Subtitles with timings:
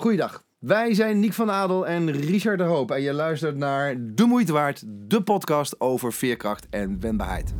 [0.00, 0.44] Goeiedag.
[0.58, 2.90] Wij zijn Niek van Adel en Richard de Hoop.
[2.90, 7.54] En je luistert naar De Moeite Waard, de podcast over veerkracht en wendbaarheid.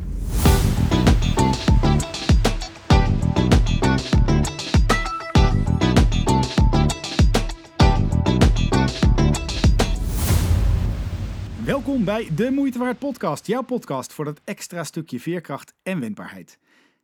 [11.65, 16.59] Welkom bij De Moeite Waard podcast, jouw podcast voor dat extra stukje veerkracht en wendbaarheid.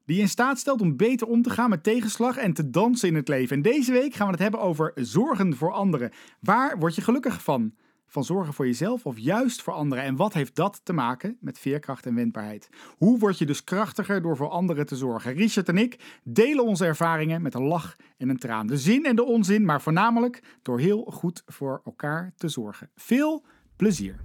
[0.05, 3.09] Die je in staat stelt om beter om te gaan met tegenslag en te dansen
[3.09, 3.57] in het leven.
[3.57, 6.11] En deze week gaan we het hebben over zorgen voor anderen.
[6.41, 7.75] Waar word je gelukkig van?
[8.07, 10.05] Van zorgen voor jezelf of juist voor anderen?
[10.05, 12.69] En wat heeft dat te maken met veerkracht en wendbaarheid?
[12.97, 15.33] Hoe word je dus krachtiger door voor anderen te zorgen?
[15.33, 18.67] Richard en ik delen onze ervaringen met een lach en een traan.
[18.67, 22.91] De zin en de onzin, maar voornamelijk door heel goed voor elkaar te zorgen.
[22.95, 23.45] Veel
[23.77, 24.17] plezier.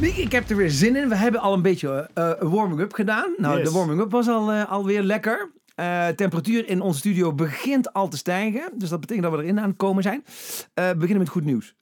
[0.00, 1.08] Ik heb er weer zin in.
[1.08, 3.34] We hebben al een beetje eh, een warming-up gedaan.
[3.36, 3.68] Nou, Yes.
[3.68, 5.50] de warming-up was al, eh, alweer lekker.
[5.74, 8.70] Eh temperatuur in onze studio begint al te stijgen.
[8.78, 10.24] Dus dat betekent dat we erin aan het komen zijn.
[10.74, 11.74] Eh, we beginnen met goed nieuws.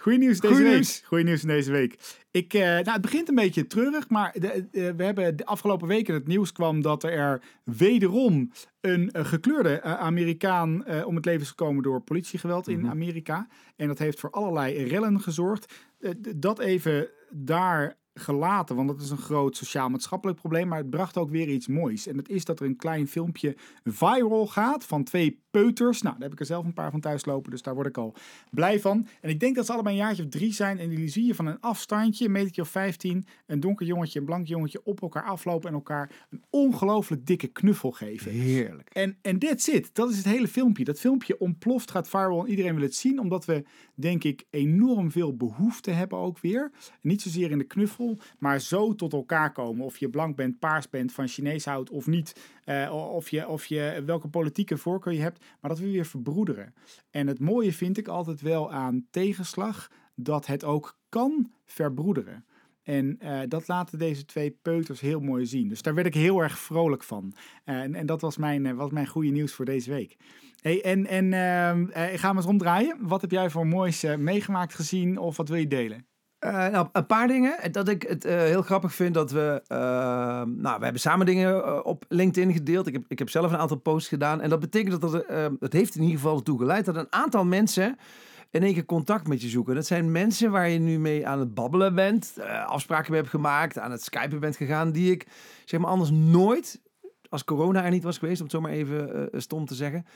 [0.00, 0.74] Goeie nieuws deze Goeie week.
[0.78, 1.02] nieuws.
[1.06, 1.98] Goeie nieuws in deze week.
[2.30, 5.88] Ik, eh, nou, het begint een beetje treurig, maar de, eh, we hebben de afgelopen
[5.88, 11.24] weken het nieuws kwam dat er wederom een, eh, gekleurde eh, Amerikaan eh, om het
[11.24, 13.46] leven is gekomen door politiegeweld in Amerika.
[13.76, 15.72] En dat heeft voor allerlei rellen gezorgd.
[15.98, 21.16] Eh, dat even daar gelaten, want dat is een groot sociaal-maatschappelijk probleem, maar het bracht
[21.16, 22.06] ook weer iets moois.
[22.06, 26.02] En dat is dat er een klein filmpje viral gaat van twee peuters.
[26.02, 27.98] Nou, daar heb ik er zelf een paar van thuis lopen, dus daar word ik
[27.98, 28.14] al
[28.50, 29.06] blij van.
[29.20, 31.34] En ik denk dat ze allebei een jaartje of drie zijn en die zie je
[31.34, 35.24] van een afstandje, een metertje of 15, een donker jongetje, een blank jongetje op elkaar
[35.24, 38.30] aflopen en elkaar een ongelooflijk dikke knuffel geven.
[38.30, 38.88] Heerlijk.
[38.92, 39.94] En, en that's it.
[39.94, 40.84] Dat is het hele filmpje.
[40.84, 43.20] Dat filmpje ontploft, gaat viral en iedereen wil het zien.
[43.20, 46.70] Omdat we, denk ik, enorm veel behoefte hebben ook weer.
[47.00, 48.07] Niet zozeer in de knuffel,
[48.38, 49.84] maar zo tot elkaar komen.
[49.84, 52.40] Of je blank bent, paars bent, van Chinees houdt of niet.
[52.64, 55.44] Eh, of, je, of je welke politieke voorkeur je hebt.
[55.60, 56.74] Maar dat we weer verbroederen.
[57.10, 59.90] En het mooie vind ik altijd wel aan tegenslag.
[60.14, 62.44] Dat het ook kan verbroederen.
[62.82, 65.68] En eh, dat laten deze twee peuters heel mooi zien.
[65.68, 67.34] Dus daar werd ik heel erg vrolijk van.
[67.64, 70.16] En, en dat was mijn, eh, was mijn goede nieuws voor deze week.
[70.60, 72.96] Hey, en en eh, ik ga hem eens omdraaien.
[73.00, 76.06] Wat heb jij voor moois eh, meegemaakt, gezien of wat wil je delen?
[76.38, 77.72] Eh, nou, een paar dingen.
[77.72, 79.62] Dat ik het eh, heel grappig vind dat we...
[79.66, 79.78] eh,
[80.46, 82.86] nou, we hebben samen dingen op LinkedIn gedeeld.
[82.86, 84.40] Ik heb, ik heb zelf een aantal posts gedaan.
[84.40, 87.44] En dat betekent dat eh, het heeft in ieder geval ertoe geleid dat een aantal
[87.44, 87.98] mensen...
[88.50, 89.74] in één keer contact met je zoeken.
[89.74, 92.34] Dat zijn mensen waar je nu mee aan het babbelen bent.
[92.66, 93.78] afspraken mee hebt gemaakt.
[93.78, 94.92] Aan het skypen bent gegaan.
[94.92, 95.26] Die ik,
[95.64, 96.80] zeg maar, anders nooit...
[97.28, 100.06] Als corona er niet was geweest, om het zo maar even stom te zeggen...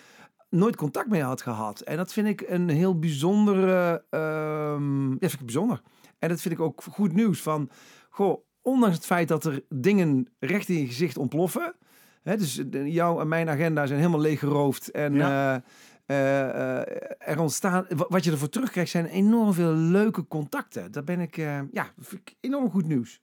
[0.49, 1.81] Nooit contact mee had gehad.
[1.81, 4.05] En dat vind ik een heel bijzondere...
[4.11, 5.81] ehm ja, vind ik bijzonder.
[6.23, 7.71] En dat vind ik ook goed nieuws van,
[8.11, 11.75] goh, ondanks het feit dat er dingen recht in je gezicht ontploffen,
[12.23, 15.55] hè, dus de- jouw en mijn agenda zijn helemaal leeggeroofd en Ja.
[15.55, 15.61] eh,
[16.07, 20.93] eh, eh, er ontstaan, wa- wat je ervoor terugkrijgt zijn enorm veel leuke contacten.
[20.93, 23.21] Daar ben ik, eh, ja, dat vind ik enorm goed nieuws.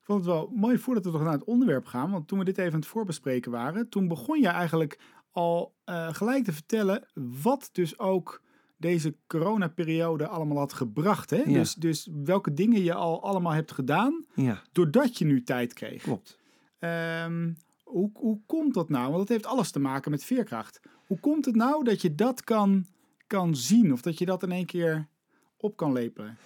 [0.00, 2.10] Ik vond het wel mooi voordat we toch naar het onderwerp gaan.
[2.10, 4.98] Want toen we dit even aan het voorbespreken waren, toen begon je eigenlijk
[5.30, 7.06] al eh, gelijk te vertellen
[7.42, 8.42] wat dus ook
[8.82, 11.30] deze coronaperiode allemaal had gebracht.
[11.30, 11.36] Hè?
[11.36, 11.52] Ja.
[11.58, 16.02] Dus, dus welke dingen je al allemaal hebt gedaan, Ja, doordat je nu tijd kreeg.
[16.02, 16.38] klopt.
[16.78, 17.52] Ehm,
[17.84, 19.04] hoe, hoe komt dat nou?
[19.06, 20.80] Want dat heeft alles te maken met veerkracht.
[21.06, 22.86] Hoe komt het nou dat je dat kan,
[23.26, 23.92] kan zien?
[23.92, 25.08] Of dat je dat in één keer
[25.56, 26.36] op kan lepelen?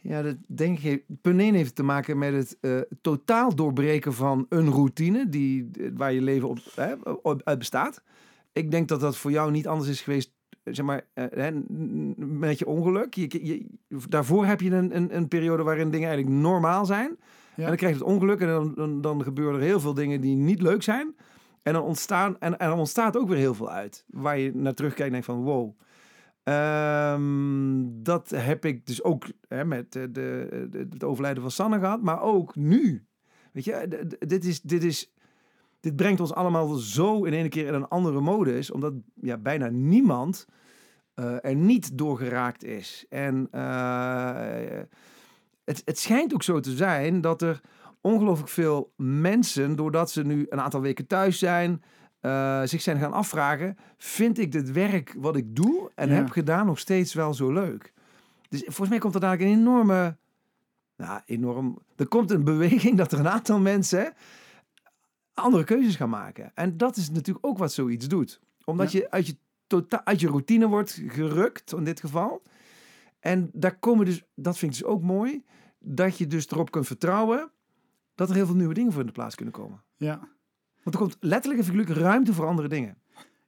[0.00, 1.04] Ja, dat denk ik.
[1.20, 5.90] Punt 1 heeft te maken met het eh, totaal doorbreken van een routine die, eh,
[5.94, 8.02] waar je leven op, hè, op- uit bestaat.
[8.52, 10.32] Ik denk dat dat voor jou niet anders is geweest,
[10.70, 11.46] zeg maar, eh,
[12.16, 13.14] met je ongeluk.
[13.14, 13.66] Je, je,
[14.08, 17.16] daarvoor heb je een, een, een periode waarin dingen eigenlijk normaal zijn.
[17.54, 17.62] Ja.
[17.62, 20.20] En dan krijg je het ongeluk en dan, dan, dan gebeuren er heel veel dingen
[20.20, 21.16] die niet leuk zijn.
[21.62, 24.04] En dan, ontstaan, en, en dan ontstaat ook weer heel veel uit.
[24.06, 25.76] Waar je naar terugkijkt en denkt van wow.
[26.42, 32.02] Ehm, dat heb ik dus ook hè, met de, de, het overlijden van Sanne gehad.
[32.02, 33.06] Maar ook nu.
[33.52, 35.12] Weet je, dit, is, dit, is,
[35.80, 38.70] dit brengt ons allemaal zo in één keer in een andere modus.
[38.70, 40.46] Omdat ja, bijna niemand
[41.14, 43.06] eh, er niet door geraakt is.
[43.08, 44.80] En eh,
[45.64, 47.60] het, het schijnt ook zo te zijn dat er
[48.00, 51.82] ongelooflijk veel mensen, doordat ze nu een aantal weken thuis zijn,
[52.20, 56.14] eh, zich zijn gaan afvragen: vind ik dit werk wat ik doe en Ja.
[56.14, 57.92] heb gedaan nog steeds wel zo leuk?
[58.48, 60.16] Dus volgens mij komt er dadelijk een enorme,
[60.96, 64.12] nou enorm, er komt een beweging dat er een aantal mensen
[65.40, 66.50] andere keuzes gaan maken.
[66.54, 69.36] En dat is natuurlijk ook wat zoiets doet, omdat je uit je
[69.66, 72.42] totaal uit je routine wordt gerukt in dit geval.
[73.20, 75.44] En daar komen dus, dat vind ik dus ook mooi,
[75.78, 77.50] dat je dus erop kunt vertrouwen
[78.14, 79.82] dat er heel veel nieuwe dingen voor in de plaats kunnen komen.
[79.96, 80.18] Ja.
[80.82, 82.98] Want er komt letterlijk en figuurlijk ruimte voor andere dingen.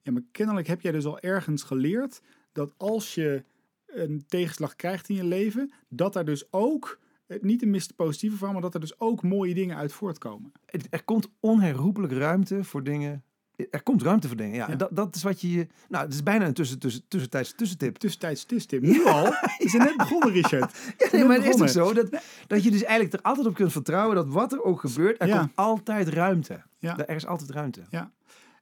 [0.02, 2.22] Ja, maar kennelijk heb jij dus al ergens geleerd
[2.52, 3.44] dat als je
[3.86, 6.99] een tegenslag krijgt in je leven, dat er dus ook,
[7.40, 10.52] niet een mist positieve van, maar dat er dus ook mooie dingen uit voortkomen.
[10.66, 13.22] Het- Er komt onherroepelijk ruimte voor dingen.
[13.70, 14.66] Er komt ruimte voor dingen, ja.
[14.66, 14.72] Ja.
[14.72, 15.66] En dat, dat is wat je...
[15.88, 17.96] Nou, het is bijna een tussen, tussen, tussentijds tussentip.
[17.96, 18.82] Tussentijds tussenstip.
[18.82, 19.24] Nu al?
[19.58, 20.94] We zijn net begonnen, Richard.
[20.98, 22.10] Ja, nee, maar het is toch zo dat,
[22.46, 25.26] dat je dus eigenlijk er altijd op kunt vertrouwen dat wat er ook gebeurt, er
[25.28, 25.38] Ja.
[25.38, 26.62] komt altijd ruimte.
[26.78, 27.06] Ja.
[27.06, 27.80] Er is altijd ruimte.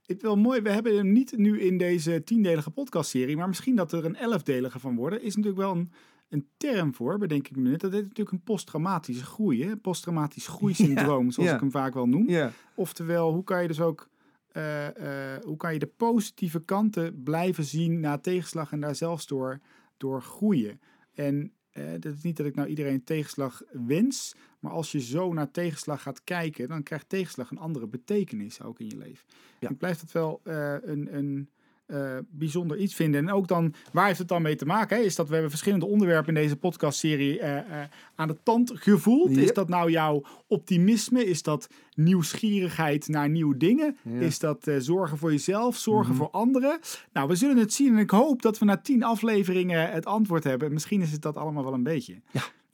[0.07, 3.77] Het is wel mooi, we hebben hem niet nu in deze tiendelige podcastserie, maar misschien
[3.77, 5.93] dat er een elfdelige van worden, is natuurlijk wel een,
[6.29, 7.81] een term voor, bedenk ik me net.
[7.81, 9.77] Dat heet natuurlijk een posttraumatische groei, hè?
[9.77, 11.55] posttraumatisch groeisyndroom, zoals ja.
[11.55, 12.29] ik hem vaak wel noem.
[12.29, 12.53] Ja.
[12.75, 14.09] Oftewel, hoe kan je dus ook,
[14.53, 19.27] eh, eh, hoe kan je de positieve kanten blijven zien na tegenslag en daar zelfs
[19.27, 19.61] door,
[19.97, 20.81] door groeien.
[21.15, 25.33] En eh, dat is niet dat ik nou iedereen tegenslag wens, maar als je zo
[25.33, 29.27] naar tegenslag gaat kijken, dan krijgt tegenslag een andere betekenis ook in je leven.
[29.61, 29.69] Ja.
[29.69, 31.51] Ik blijf dat wel een, een
[31.89, 33.21] eh, bijzonder iets vinden.
[33.29, 34.97] En ook dan, waar heeft het dan mee te maken?
[34.97, 35.03] Hè?
[35.03, 37.83] Is dat we hebben verschillende onderwerpen in deze podcastserie eh,
[38.15, 39.37] aan de tand gevoeld.
[39.37, 41.25] Is dat nou jouw optimisme?
[41.25, 43.97] Is dat nieuwsgierigheid naar nieuwe dingen?
[44.03, 44.21] Ja.
[44.21, 46.23] Is dat zorgen voor jezelf, zorgen Mhm.
[46.23, 46.79] voor anderen?
[47.13, 50.45] Nou, we zullen het zien en ik hoop dat we na tien afleveringen het antwoord
[50.45, 50.73] hebben.
[50.73, 52.21] Misschien is het dat allemaal wel een beetje.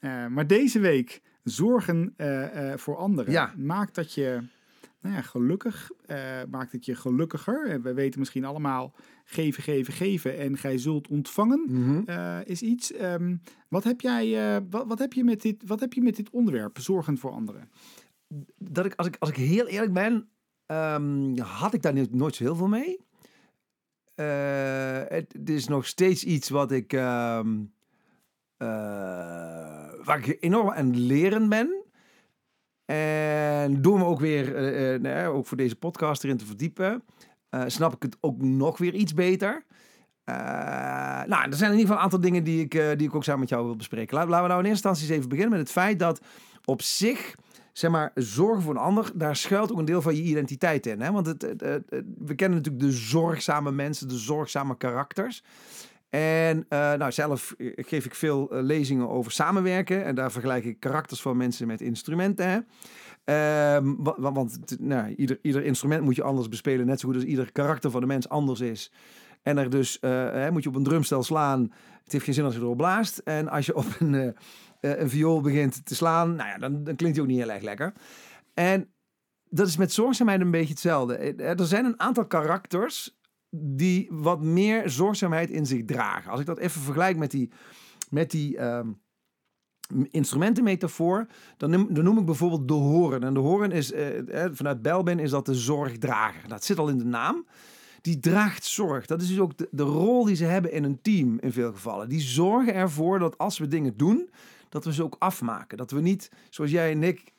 [0.01, 0.29] Ja.
[0.29, 2.15] Maar deze week zorgen
[2.77, 3.53] voor anderen Ja.
[3.57, 4.43] maakt dat je
[5.05, 7.67] nou ja, gelukkig, eh, maakt het je gelukkiger.
[7.69, 12.03] En we weten misschien allemaal geven, geven, geven en gij zult ontvangen Mhm.
[12.07, 12.93] eh, is iets.
[12.93, 13.37] Ehm,
[13.69, 16.31] wat, heb jij, eh, wat, wat, heb je met dit, wat heb je met dit
[16.31, 17.71] onderwerp, zorgen voor anderen?
[18.59, 20.29] dat ik, als ik, als ik heel eerlijk ben,
[20.67, 22.99] ehm, had ik daar nooit zo heel veel mee.
[24.15, 27.63] Eh, het, het is nog steeds iets wat ik, ehm,
[28.57, 28.67] eh,
[30.05, 31.84] waar ik enorm aan leren ben.
[32.85, 37.03] En door me ook weer, eh, eh, nou ook voor deze podcast erin te verdiepen,
[37.49, 39.65] eh, snap ik het ook nog weer iets beter.
[41.27, 43.41] Nou, er zijn in ieder geval een aantal dingen die ik, die ik ook samen
[43.41, 44.15] met jou wil bespreken.
[44.17, 46.21] Laten, we nou in eerste instantie eens even beginnen met het feit dat
[46.65, 47.35] op zich
[47.73, 51.01] zeg maar, zorgen voor een ander, daar schuilt ook een deel van je identiteit in.
[51.01, 51.13] Hè?
[51.13, 51.43] Want het-
[52.19, 55.43] we kennen natuurlijk de zorgzame mensen, de zorgzame karakters.
[56.15, 60.05] En eh, nou, zelf eh, geef ik veel eh, lezingen over samenwerken.
[60.05, 62.49] En daar vergelijk ik karakters van mensen met instrumenten.
[62.49, 62.59] Hè?
[63.25, 66.87] Ehm, wa- wa- want nou, ieder, ieder instrument moet je anders bespelen.
[66.87, 68.93] Net zo goed als ieder karakter van de mens anders is.
[69.43, 71.61] En er dus hè, moet je op een drumstel slaan.
[72.03, 73.19] Het heeft geen zin als je erop blaast.
[73.19, 74.35] En als je op een,
[74.81, 77.63] een viool begint te slaan, nou ja, dan, dan klinkt hij ook niet heel erg
[77.63, 77.93] lekker.
[78.55, 78.89] En
[79.49, 81.17] dat is met zorgzaamheid een beetje hetzelfde.
[81.35, 83.17] Er zijn een aantal karakters
[83.57, 86.31] die wat meer zorgzaamheid in zich dragen.
[86.31, 87.51] Als ik dat even vergelijk met die,
[88.11, 88.89] met die ehm,
[90.11, 93.23] instrumentenmetafoor, dan noem, dan noem ik bijvoorbeeld de hoorn.
[93.23, 96.49] En de hoorn is, eh, eh, vanuit Belbin is dat de zorgdrager.
[96.49, 97.47] Dat zit al in de naam.
[98.01, 99.07] Die draagt zorg.
[99.07, 102.09] Dat is dus ook de rol die ze hebben in een team in veel gevallen.
[102.09, 104.31] Die zorgen ervoor dat als we dingen doen,
[104.69, 105.77] dat we ze ook afmaken.
[105.77, 107.33] Dat we niet, zoals jij en ik,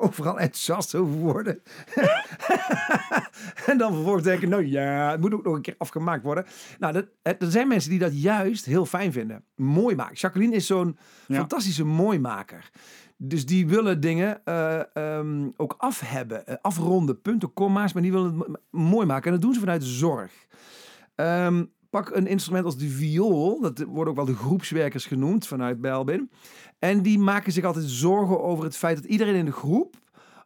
[0.06, 1.62] overal enthousiast over worden.
[3.66, 6.44] en dan vervolgens denken, nou ja, het moet ook nog een keer afgemaakt worden.
[6.78, 9.44] Nou, dat, het- er zijn mensen die dat juist heel fijn vinden.
[9.54, 10.14] Mooi maken.
[10.14, 10.96] Jacqueline is zo'n
[11.26, 11.36] Ja.
[11.36, 12.70] fantastische mooimaker.
[13.16, 18.12] Dus die willen dingen eh, ehm, ook af hebben, eh, afronden, punten, komma's, maar die
[18.12, 18.54] willen het mo-
[18.90, 19.24] mooi maken.
[19.26, 20.32] En dat doen ze vanuit zorg.
[21.14, 25.80] Ehm, pak een instrument als de viool, dat wordt ook wel de groepswerkers genoemd vanuit
[25.80, 26.30] Belbin.
[26.78, 29.96] En die maken zich altijd zorgen over het feit dat iedereen in de groep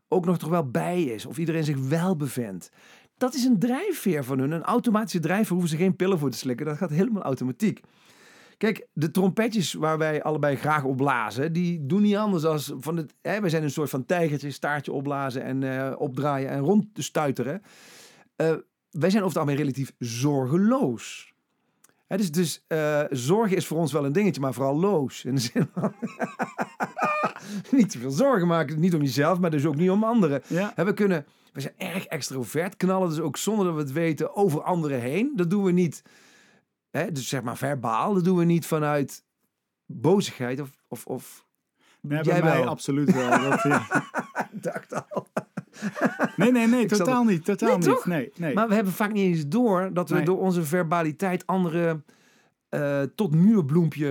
[0.09, 1.27] ook nog er wel bij is.
[1.27, 2.71] Of iedereen zich wel bevindt.
[3.17, 4.51] Dat is een drijfveer van hun.
[4.51, 6.67] Een automatische drijfveer hoeven ze geen pillen voor te slikken.
[6.67, 7.81] Dat gaat helemaal automatiek.
[8.57, 12.97] Kijk, de trompetjes waar wij allebei graag op blazen, die doen niet anders als van
[12.97, 13.15] het.
[13.23, 17.03] Hè, wij zijn een soort van tijgertje, staartje opblazen en eh, opdraaien en rond te
[17.03, 17.63] stuiteren.
[18.37, 18.55] Eh,
[18.91, 21.35] wij zijn over het algemeen relatief zorgeloos.
[22.07, 25.25] Hè, dus dus eh, zorgen is voor ons wel een dingetje, maar vooral loos.
[25.25, 25.95] In de zin van
[27.79, 28.81] niet te veel zorgen maken.
[28.81, 30.43] Niet om jezelf, maar dus ook niet om anderen.
[30.47, 30.73] Ja.
[30.75, 34.63] We kunnen, we zijn erg extrovert, knallen dus ook zonder dat we het weten over
[34.63, 35.33] anderen heen.
[35.37, 36.03] Dat doen we niet,
[36.91, 38.15] dus zeg maar verbaal.
[38.15, 39.25] Dat doen we niet vanuit
[39.87, 41.47] bozigheid of, of, of
[42.01, 42.69] Nee, Jij bij mij wel.
[42.69, 43.51] absoluut wel.
[43.51, 43.87] Dat, ja.
[44.53, 45.27] dacht al.
[46.37, 47.45] Nee, nee, nee, totaal niet.
[47.45, 47.87] Totaal Nee, niet.
[47.87, 48.07] toch?
[48.07, 48.55] Nee, nee.
[48.55, 50.25] Maar we hebben vaak niet eens door dat we Nee.
[50.25, 52.05] door onze verbaliteit anderen
[52.69, 54.09] eh, tot muurbloempje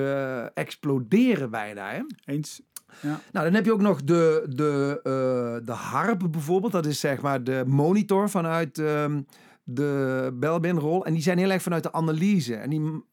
[0.53, 1.89] eh, exploderen bijna.
[1.91, 2.01] Hè?
[2.25, 2.61] Eens.
[3.01, 6.71] Nou, dan heb je ook nog de, de, eh, de harp bijvoorbeeld.
[6.71, 9.21] Dat is zeg maar de monitor vanuit, ehm,
[9.67, 11.05] de Belbin-rol.
[11.05, 12.55] En die zijn heel erg vanuit de analyse.
[12.55, 13.03] En die,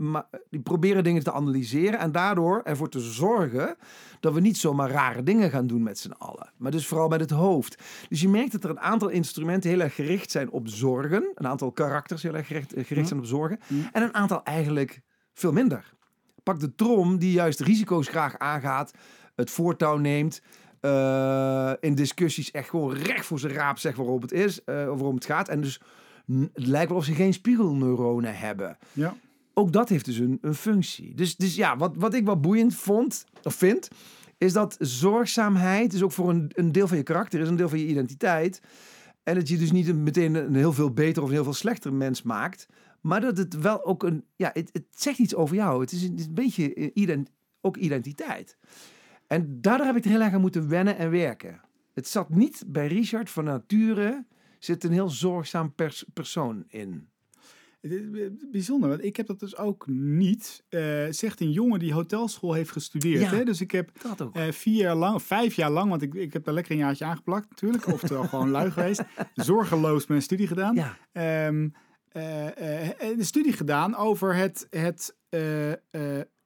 [0.50, 1.99] die proberen dingen te analyseren.
[1.99, 3.76] En daardoor ervoor te zorgen
[4.21, 6.52] dat we niet zomaar rare dingen gaan doen met z'n allen.
[6.56, 7.82] Maar dus vooral met het hoofd.
[8.09, 11.30] Dus je merkt dat er een aantal instrumenten heel erg gericht zijn op zorgen.
[11.35, 13.59] Een aantal karakters heel erg gericht, gericht zijn op zorgen.
[13.92, 15.00] En een aantal eigenlijk
[15.35, 15.94] veel minder.
[16.42, 18.92] Pak de trom die juist risico's graag aangaat.
[19.35, 20.42] Het voortouw neemt.
[20.80, 24.64] eh, in discussies echt gewoon recht voor zijn raap zegt waarom het is.
[24.64, 25.49] eh, waarom het gaat.
[25.49, 25.80] En dus
[26.26, 28.78] het lijkt wel of ze geen spiegelneuronen hebben.
[28.92, 29.16] Ja.
[29.54, 31.14] Ook dat heeft dus een, een functie.
[31.14, 33.88] Dus, dus ja, wat, wat ik wel boeiend vond, of vind,
[34.38, 37.68] is dat zorgzaamheid is ook voor een, een deel van je karakter, is een deel
[37.68, 38.60] van je identiteit.
[39.22, 41.52] En dat je dus niet een, meteen een heel veel beter of een heel veel
[41.52, 42.66] slechter mens maakt.
[43.00, 45.80] Maar dat het wel ook een, ja, het, het zegt iets over jou.
[45.80, 48.56] Het is een, het is een beetje ident, ook identiteit.
[49.26, 51.60] En daardoor heb ik er heel erg aan moeten wennen en werken.
[51.92, 54.24] Het zat niet bij Richard van nature,
[54.64, 57.09] zit een heel zorgzaam pers- persoon in.
[58.50, 60.64] Bijzonder, want ik heb dat dus ook niet.
[60.69, 63.21] Eh, zegt een jongen die hotelschool heeft gestudeerd.
[63.21, 63.28] Ja.
[63.37, 63.45] Hè?
[63.45, 64.35] Dus ik heb Dat ook.
[64.37, 67.04] eh, vier jaar lang, vijf jaar lang, want ik, ik heb daar lekker een jaartje
[67.04, 67.87] aangeplakt natuurlijk.
[67.87, 69.02] Oftewel gewoon lui geweest.
[69.35, 70.75] Zorgeloos mijn studie gedaan.
[70.75, 71.69] ja, Ehm,
[72.09, 75.16] eh, een studie gedaan over het, het,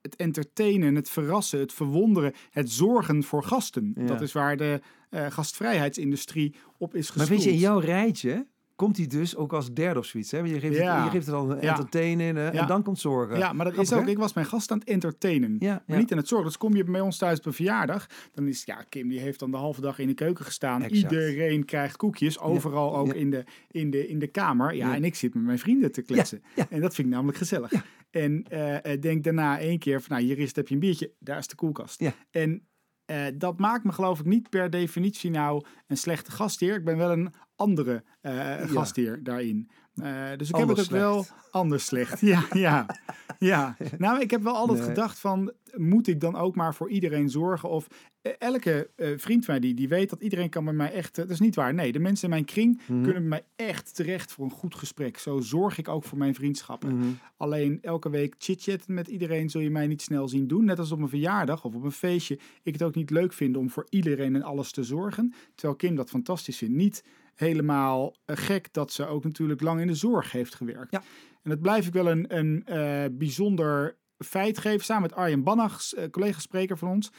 [0.01, 3.93] het entertainen, het verrassen, het verwonderen, het zorgen voor gasten.
[3.97, 4.05] Ja.
[4.07, 4.81] Dat is waar de
[5.25, 7.29] eh, gastvrijheidsindustrie op is maar gestoeld.
[7.29, 8.47] weet je, in jouw rijtje
[8.77, 10.31] komt hij dus ook als derde of zoiets.
[10.31, 10.39] Hè?
[10.39, 10.95] Je, geeft Ja.
[10.97, 11.69] het, je geeft het al een Ja.
[11.71, 12.53] entertainen in, Ja.
[12.53, 13.39] en dan komt zorgen.
[13.39, 14.11] Ja, maar dat is ook, hè?
[14.11, 15.57] ik was mijn gast aan het entertainen.
[15.59, 16.47] Ja, Maar niet aan het zorgen.
[16.47, 18.07] Dus kom je bij ons thuis op een verjaardag.
[18.35, 20.83] Dan is, ja, Kim die heeft dan de halve dag in de keuken gestaan.
[20.83, 21.13] Exact.
[21.13, 22.39] Iedereen krijgt koekjes.
[22.39, 24.75] Overal ook in, de, in, de, in de kamer.
[24.75, 26.43] Ja, en ik zit met mijn vrienden te kletsen.
[26.55, 26.67] ja.
[26.71, 27.73] En dat vind ik namelijk gezellig.
[28.11, 31.13] En eh, eh, denk daarna één keer van, nou, hier is, heb je een biertje.
[31.19, 32.01] Daar is de koelkast.
[32.01, 32.13] Ja.
[32.31, 32.67] En
[33.07, 36.75] eh, dat maakt me geloof ik niet per definitie nou een slechte gastheer.
[36.75, 39.71] Ik ben wel een andere eh, gastheer daarin.
[40.03, 42.21] Eh, dus ik Anders heb het ook wel anders slecht.
[42.33, 42.87] Ja, ja,
[43.39, 43.77] ja.
[43.99, 44.89] Nou, ik heb wel altijd Nee.
[44.89, 47.69] gedacht van, moet ik dan ook maar voor iedereen zorgen?
[47.69, 47.87] Of
[48.23, 51.15] eh, elke eh, vriend van mij die, die weet dat iedereen kan bij mij echt...
[51.15, 51.75] dat is niet waar.
[51.75, 53.03] Nee, de mensen in mijn kring Mhm.
[53.03, 55.19] kunnen bij mij echt terecht voor een goed gesprek.
[55.19, 56.97] Zo zorg ik ook voor mijn vriendschappen.
[56.97, 57.07] Mhm.
[57.37, 60.65] Alleen elke week chit-chatten met iedereen zul je mij niet snel zien doen.
[60.65, 62.39] Net als op een verjaardag of op een feestje.
[62.63, 65.35] Ik het ook niet leuk vind om voor iedereen en alles te zorgen.
[65.55, 66.75] Terwijl Kim dat fantastisch vindt.
[66.75, 67.05] Niet
[67.37, 70.93] helemaal eh, gek dat ze ook natuurlijk lang in de zorg heeft gewerkt.
[70.93, 71.03] Ja.
[71.43, 74.85] En dat blijf ik wel een, een eh, bijzonder feit geven.
[74.85, 77.13] Samen met Arjen Bannach, eh, collega-spreker van ons,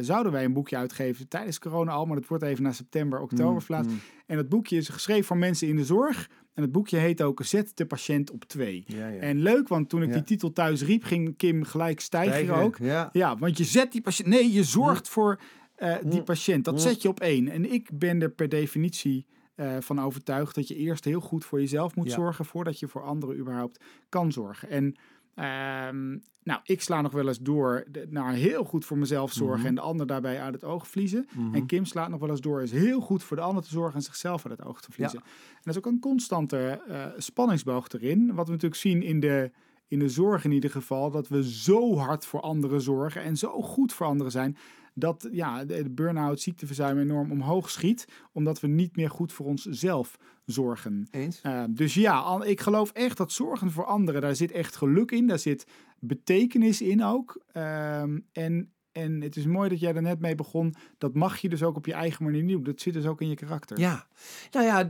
[0.00, 2.06] zouden wij een boekje uitgeven tijdens corona al.
[2.06, 4.00] Maar dat wordt even naar september, oktober Mm, mm.
[4.26, 6.28] En dat boekje is geschreven voor mensen in de zorg.
[6.54, 8.84] En het boekje heet ook Zet de patiënt op twee.
[8.86, 9.20] Ja, ja.
[9.20, 10.14] En leuk, want toen ik Ja.
[10.14, 12.78] die titel thuis riep, ging Kim gelijk stijgen ook.
[12.78, 13.08] Ja.
[13.12, 14.28] Ja, want je zet die patiënt...
[14.28, 15.40] Nee, je zorgt voor
[15.74, 16.24] eh, die Mm.
[16.24, 16.64] patiënt.
[16.64, 16.80] Dat Mm.
[16.80, 17.48] zet je op één.
[17.48, 21.60] En ik ben er per definitie eh, van overtuigd dat je eerst heel goed voor
[21.60, 22.14] jezelf moet Ja.
[22.14, 22.44] zorgen...
[22.44, 24.68] voordat je voor anderen überhaupt kan zorgen.
[24.70, 24.94] En
[25.34, 26.10] ehm,
[26.42, 29.58] nou, ik sla nog wel eens door naar heel goed voor mezelf zorgen...
[29.58, 29.66] Mhm.
[29.68, 31.26] en de ander daarbij uit het oog verliezen.
[31.36, 31.54] Mhm.
[31.54, 33.94] En Kim slaat nog wel eens door is heel goed voor de ander te zorgen...
[33.94, 35.20] en zichzelf uit het oog te verliezen.
[35.20, 38.34] En dat is ook een constante eh, spanningsboog erin.
[38.34, 39.50] Wat we natuurlijk zien in de,
[39.88, 41.10] in de zorg in ieder geval.
[41.10, 44.56] Dat we zo hard voor anderen zorgen en zo goed voor anderen zijn.
[44.94, 48.08] Dat ja, de, de burn-out, ziekteverzuim enorm omhoog schiet.
[48.32, 51.06] Omdat we niet meer goed voor onszelf zorgen.
[51.10, 51.40] Eens?
[51.46, 55.26] Uh, dus ja, ik geloof echt dat zorgen voor anderen, daar zit echt geluk in.
[55.26, 55.66] Daar zit
[55.98, 57.42] betekenis in ook.
[57.52, 60.74] Ehm, en, en het is mooi dat jij er net mee begon.
[60.98, 62.62] Dat mag je dus ook op je eigen manier doen.
[62.62, 63.78] Dat zit dus ook in je karakter.
[63.78, 64.06] Ja,
[64.50, 64.88] nou ja,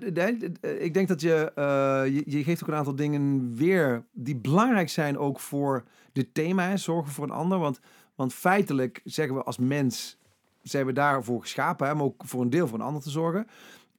[0.78, 4.88] ik denk dat je, eh, je, je geeft ook een aantal dingen weer die belangrijk
[4.88, 7.58] zijn ook voor dit thema, hè, zorgen voor een ander.
[7.58, 7.80] Want,
[8.14, 10.18] want feitelijk zeggen we als mens,
[10.62, 13.47] zijn we daarvoor geschapen, hè, om ook voor een deel voor een ander te zorgen.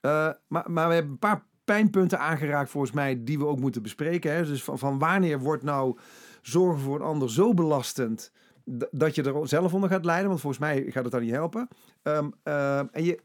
[0.01, 3.81] Eh, maar, maar we hebben een paar pijnpunten aangeraakt volgens mij die we ook moeten
[3.81, 4.33] bespreken.
[4.33, 4.45] Hè.
[4.45, 5.97] Dus van, van wanneer wordt nou
[6.41, 8.31] zorgen voor een ander zo belastend
[8.91, 10.27] dat je er zelf onder gaat lijden?
[10.27, 11.67] Want volgens mij gaat het dan niet helpen.
[12.01, 13.19] Ehm, ehm, en je,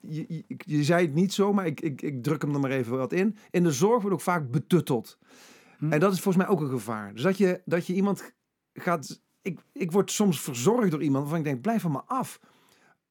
[0.00, 2.70] je, je, je zei het niet zo, maar ik, ik, ik druk hem er maar
[2.70, 3.36] even wat in.
[3.50, 5.18] In de zorg wordt ook vaak betutteld.
[5.78, 5.92] Hm.
[5.92, 7.12] En dat is volgens mij ook een gevaar.
[7.12, 8.32] Dus dat je, dat je iemand
[8.74, 9.24] gaat...
[9.46, 12.40] Ik, ik word soms verzorgd door iemand waarvan ik denk, blijf van me af.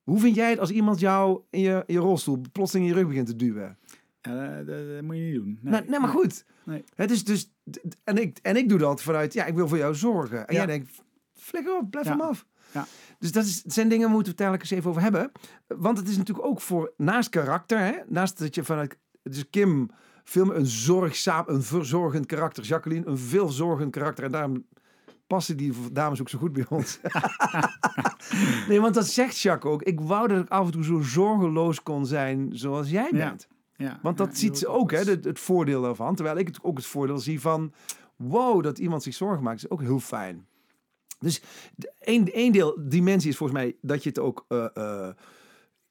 [0.04, 3.00] Hoe vind jij het als iemand jou in je, in je rolstoel plotseling in je
[3.00, 3.77] rug begint te duwen?
[4.22, 5.60] Ja, dat, dat- dat moet je niet doen.
[5.62, 6.46] Nee, nee, maar goed.
[6.65, 6.84] Nee.
[6.96, 7.51] Het is dus...
[8.04, 10.38] En ik, en ik doe dat vanuit, ja, ik wil voor jou zorgen.
[10.48, 10.65] En Ja.
[10.65, 10.92] jij denkt,
[11.34, 12.12] flikker op, blijf Ja.
[12.15, 12.46] van me af.
[12.74, 12.86] Ja.
[13.20, 15.32] Dus dat is, zijn dingen, waar we het uiteindelijk eens even over hebben.
[15.68, 18.98] Want het is natuurlijk ook voor, naast karakter, hè, naast dat je vanuit...
[19.24, 19.89] Dus Kim
[20.24, 22.63] film een zorgzaam, een verzorgend karakter.
[22.63, 24.24] Jacqueline, een veelzorgend karakter.
[24.24, 24.65] En daarom
[25.27, 27.00] passen die dames ook zo goed bij ons.
[28.70, 29.84] nee, want dat zegt Jacques ook.
[29.84, 33.48] Ik wou dat ik af en toe zo zorgeloos kon zijn zoals jij bent.
[33.75, 36.15] Ja, Want ja, dat ziet ze ook, hè, het, het voordeel daarvan.
[36.15, 37.74] Terwijl ik het ook het voordeel zie van...
[38.15, 40.48] Wow, dat iemand zich zorgen maakt, is ook heel fijn.
[41.20, 41.41] Dus
[42.00, 44.46] één, één deel, dimensie is volgens mij dat je het ook...
[44.48, 45.13] eh, eh,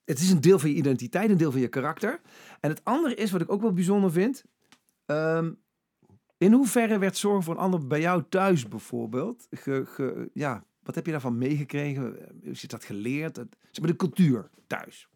[0.05, 2.21] het is een deel van je identiteit, een deel van je karakter.
[2.61, 4.45] En het andere is, wat ik ook wel bijzonder vind...
[5.07, 5.53] ehm,
[6.45, 9.47] in hoeverre werd zorgen voor een ander bij jou thuis bijvoorbeeld?
[9.51, 12.03] Ge, ge- ja, wat heb je daarvan meegekregen?
[12.43, 13.37] Hoe is je dat geleerd?
[13.37, 15.09] Zeg maar de cultuur thuis.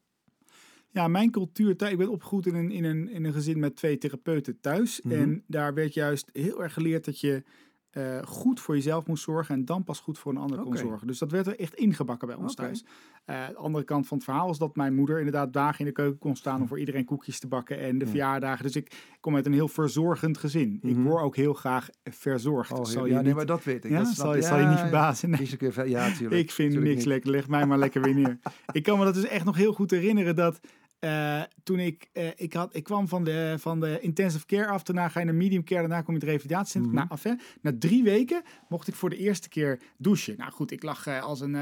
[0.91, 1.77] Ja, mijn cultuur.
[1.77, 5.01] thu- Ik ben opgegroeid in een, in, een, in een gezin met twee therapeuten thuis.
[5.03, 5.15] Mhm.
[5.15, 7.43] En daar werd juist heel erg geleerd dat je
[7.91, 9.55] eh, goed voor jezelf moest zorgen.
[9.55, 11.07] En dan pas goed voor een ander kon zorgen.
[11.07, 12.85] Dus dat werd er echt ingebakken bij ons thuis.
[13.25, 15.93] Eh, de andere kant van het verhaal is dat mijn moeder inderdaad dagen in de
[15.93, 16.61] keuken kon staan.
[16.61, 17.79] om voor iedereen koekjes te bakken.
[17.81, 18.11] En de Ja.
[18.11, 18.65] verjaardagen.
[18.65, 20.79] Dus ik kom uit een heel verzorgend gezin.
[20.83, 21.03] Ik Mhm.
[21.03, 22.73] word ook heel graag verzorgd.
[22.73, 23.91] Oh, zal ja, je nee, niet, maar dat weet ik.
[23.91, 25.31] ja, dat zal, zal je niet verbazen.
[25.31, 25.49] Nee.
[25.89, 26.41] Ja, tuurlijk.
[26.41, 27.05] Ik vind Tuurlijk niks niet.
[27.05, 27.31] lekker.
[27.31, 28.39] Leg mij maar lekker weer neer.
[28.73, 30.61] Ik kan me dat dus echt nog heel goed herinneren dat
[30.99, 34.83] eh, toen ik, eh, ik, had, ik kwam van de, van de intensive care af,
[34.83, 36.95] daarna ga je naar medium care, daarna kom je het revalidatiecentrum.
[36.95, 37.05] Mhm.
[37.09, 37.33] Af, hè.
[37.61, 40.35] Na drie weken mocht ik voor de eerste keer douchen.
[40.37, 41.57] Nou goed, ik lag eh, als een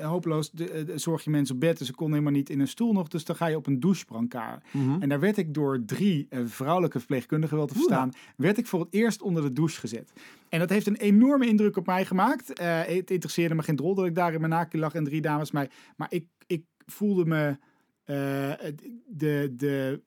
[0.00, 2.68] hopeloos de, de- zorg je mensen op bed, dus ik kon helemaal niet in een
[2.68, 3.08] stoel nog.
[3.08, 4.64] Dus dan ga je op een douchebrancard.
[4.72, 5.02] Mhm.
[5.02, 7.84] En daar werd ik door drie vrouwelijke verpleegkundigen wel te Oeh.
[7.84, 10.12] verstaan, werd ik voor het eerst onder de douche gezet.
[10.48, 12.60] En dat heeft een enorme indruk op mij gemaakt.
[12.62, 15.50] Het interesseerde me geen drol dat ik daar in mijn naakje lag en drie dames
[15.50, 15.70] mij.
[15.96, 17.56] Maar ik, ik voelde me
[18.04, 20.02] de, de,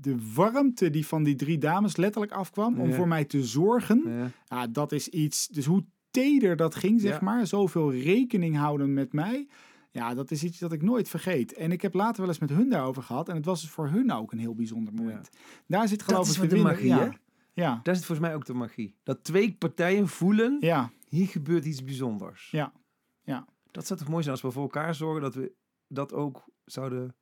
[0.00, 2.94] de warmte die van die drie dames letterlijk afkwam om Ja.
[2.94, 4.02] voor mij te zorgen.
[4.06, 4.30] Ja.
[4.48, 5.46] Ja, dat is iets.
[5.48, 7.18] Dus hoe teder dat ging, zeg Ja.
[7.24, 7.46] maar.
[7.46, 9.48] Zoveel rekening houden met mij.
[9.92, 11.52] Ja, dat is iets dat ik nooit vergeet.
[11.52, 13.28] En ik heb later wel eens met hun daarover gehad.
[13.28, 15.30] En het was dus voor hun ook een heel bijzonder moment.
[15.66, 16.98] Daar zit geloof ik de winnaar- magie, ja.
[16.98, 17.08] hè?
[17.52, 18.94] Ja, Dat is volgens mij ook de magie.
[19.02, 22.50] Dat twee partijen voelen, ja, hier gebeurt iets bijzonders.
[22.50, 22.72] ja.
[23.22, 23.46] ja.
[23.70, 25.52] Dat zou toch mooi zijn als we voor elkaar zorgen dat we
[25.88, 27.14] dat ook zouden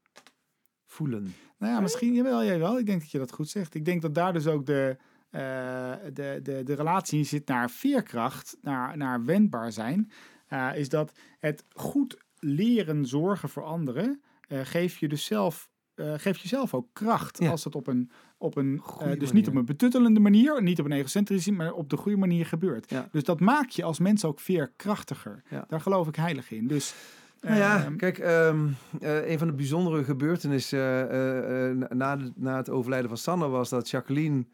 [0.89, 1.35] voelen.
[1.59, 2.79] Nou ja, misschien jawel, jij wel.
[2.79, 3.75] Ik denk dat je dat goed zegt.
[3.75, 4.97] Ik denk dat daar dus ook de,
[5.31, 10.11] eh, de, de, de relatie in zit naar veerkracht, naar, naar wendbaar zijn.
[10.47, 16.15] Eh, is dat het goed leren zorgen voor anderen, eh geeft je dus zelf, eh
[16.17, 17.39] geeft jezelf ook kracht.
[17.39, 17.51] Ja.
[17.51, 19.33] Als het op een, op een dus manier.
[19.33, 22.91] niet op een betuttelende manier, niet op een egocentrische, maar op de goede manier gebeurt.
[22.91, 23.09] Ja.
[23.13, 25.43] Dus dat maakt je als mens ook veerkrachtiger.
[25.51, 25.65] Ja.
[25.69, 26.67] Daar geloof ik heilig in.
[26.67, 26.95] Dus
[27.41, 28.69] Nou ja, ehm, kijk, ehm,
[29.01, 33.69] eh, een van de bijzondere gebeurtenissen eh, eh, na, na het overlijden van Sanne was
[33.69, 34.45] dat Jacqueline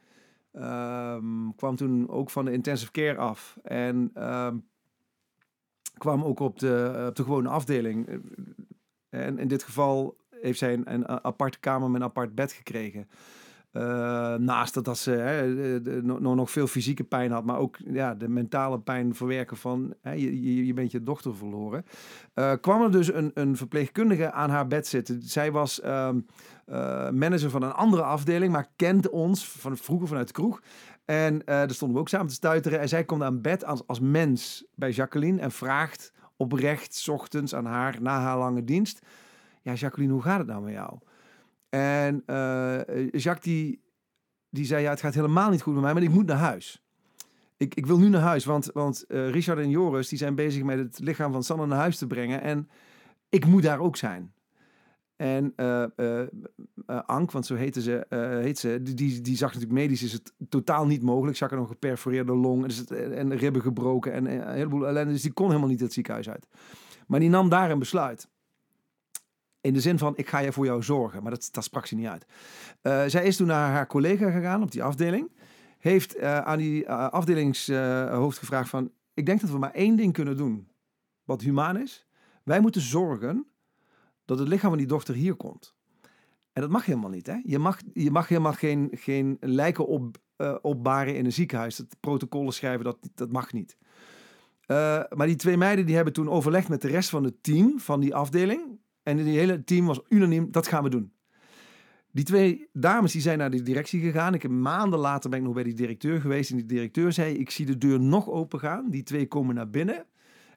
[0.52, 3.56] ehm, kwam toen ook van de intensive care af.
[3.62, 4.12] En
[5.98, 8.08] kwam ook op de, op de gewone afdeling.
[9.08, 13.08] En in dit geval heeft zij een, een aparte kamer met een apart bed gekregen.
[13.74, 18.28] Eh, naast dat, ze hè, nog, nog veel fysieke pijn had, maar ook ja, de
[18.28, 21.84] mentale pijn verwerken van hè, je, je, bent je dochter verloren.
[22.34, 25.22] Eh, kwam er dus een, een verpleegkundige aan haar bed zitten.
[25.22, 26.20] Zij was ehm,
[26.66, 30.62] eh, manager van een andere afdeling, maar kende ons van vroeger vanuit de kroeg.
[31.04, 32.80] En daar stonden we ook samen te stuiteren.
[32.80, 37.66] En zij komt aan bed als, als mens bij Jacqueline en vraagt oprecht ochtends aan
[37.66, 39.06] haar na haar lange dienst:
[39.62, 40.98] Ja, Jacqueline, hoe gaat het nou met jou?
[41.74, 43.82] En eh, Jacques die,
[44.50, 46.82] die zei: Ja, het gaat helemaal niet goed met mij, maar ik moet naar huis.
[47.56, 50.62] Ik, ik wil nu naar huis, want, want eh, Richard en Joris die zijn bezig
[50.62, 52.42] met het lichaam van Sanne naar huis te brengen.
[52.42, 52.68] En
[53.28, 54.32] ik moet daar ook zijn.
[55.16, 56.26] En eh,
[57.06, 58.06] Ank, want zo heette ze,
[58.42, 61.36] heet ze die, die, zag natuurlijk medisch is het totaal niet mogelijk.
[61.36, 65.12] Jacques had nog geperforeerde long en ribben gebroken en, en een heleboel ellende.
[65.12, 66.48] Dus die kon helemaal niet het ziekenhuis uit.
[67.06, 68.28] Maar die nam daar een besluit.
[69.64, 71.22] In de zin van, ik ga je voor jou zorgen.
[71.22, 72.26] Maar dat, dat sprak ze niet uit.
[72.80, 75.30] Eh, zij is toen naar haar collega gegaan op die afdeling.
[75.78, 78.90] Heeft eh, aan die eh, afdelingshoofd gevraagd van...
[79.14, 80.68] Ik denk dat we maar één ding kunnen doen.
[81.24, 82.06] Wat humaan is.
[82.42, 83.46] Wij moeten zorgen
[84.24, 85.74] dat het lichaam van die dochter hier komt.
[86.52, 87.26] En dat mag helemaal niet.
[87.26, 87.40] Hè?
[87.44, 90.16] Je, mag, je mag helemaal geen, geen lijken op,
[90.62, 91.76] opbaren in een ziekenhuis.
[91.76, 93.76] Dat protocollen schrijven, dat, dat mag niet.
[94.66, 98.00] Maar die twee meiden die hebben toen overlegd met de rest van het team van
[98.00, 98.82] die afdeling.
[99.04, 101.12] En die hele team was unaniem, dat gaan we doen.
[102.12, 104.34] Die twee dames die zijn naar de directie gegaan.
[104.34, 106.50] Ik heb maanden later ben ik nog bij die directeur geweest.
[106.50, 108.90] En die directeur zei, ik zie de deur nog open gaan.
[108.90, 110.06] Die twee komen naar binnen.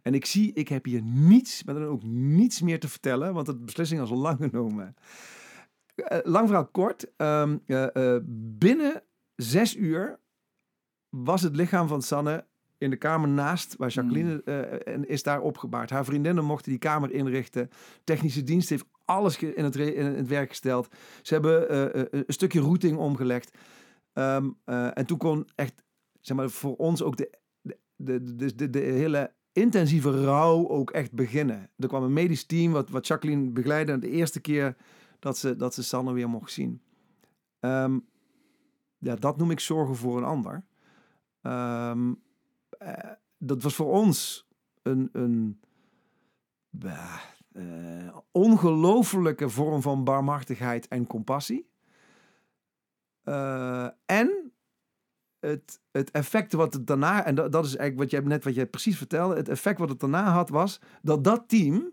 [0.02, 3.34] En ik zie, ik heb hier niets, maar dan ook niets meer te vertellen.
[3.34, 4.96] Want de beslissing is al lang genomen.
[5.96, 7.16] Eh, lang verhaal kort.
[7.16, 8.22] ehm, eh, eh,
[8.58, 9.04] binnen
[9.36, 10.20] zes uur
[11.10, 12.46] was het lichaam van Sanne
[12.78, 14.44] in de kamer naast waar Jacqueline
[14.84, 15.90] en is daar opgebaard.
[15.90, 17.70] Haar vriendinnen mochten die kamer inrichten.
[18.04, 20.88] Technische dienst heeft alles in het, in het werk gesteld.
[21.22, 23.58] Ze hebben eh, een stukje routing omgelegd.
[24.14, 25.84] Ehm, eh, en toen kon echt,
[26.22, 27.40] zeg maar, voor ons ook de,
[27.96, 31.70] de, de, de, de, hele intensieve rouw ook echt beginnen.
[31.78, 34.00] Er kwam een medisch team wat, wat Jacqueline begeleidde.
[34.00, 34.76] De eerste keer
[35.20, 36.82] dat ze, dat ze Sanne weer mocht zien.
[37.60, 38.00] Ehm,
[38.98, 40.66] ja, dat noem ik zorgen voor een ander.
[41.42, 42.16] Ehm, eh,
[43.38, 44.48] dat was voor ons
[44.82, 45.60] een, een
[46.70, 51.70] bah, eh, ongelofelijke vorm van barmhartigheid en compassie.
[53.24, 54.52] Eh, en
[55.40, 58.68] het, het effect wat het daarna, en dat, is eigenlijk wat jij net wat jij
[58.68, 61.92] precies vertelde, het effect wat het daarna had was dat dat team,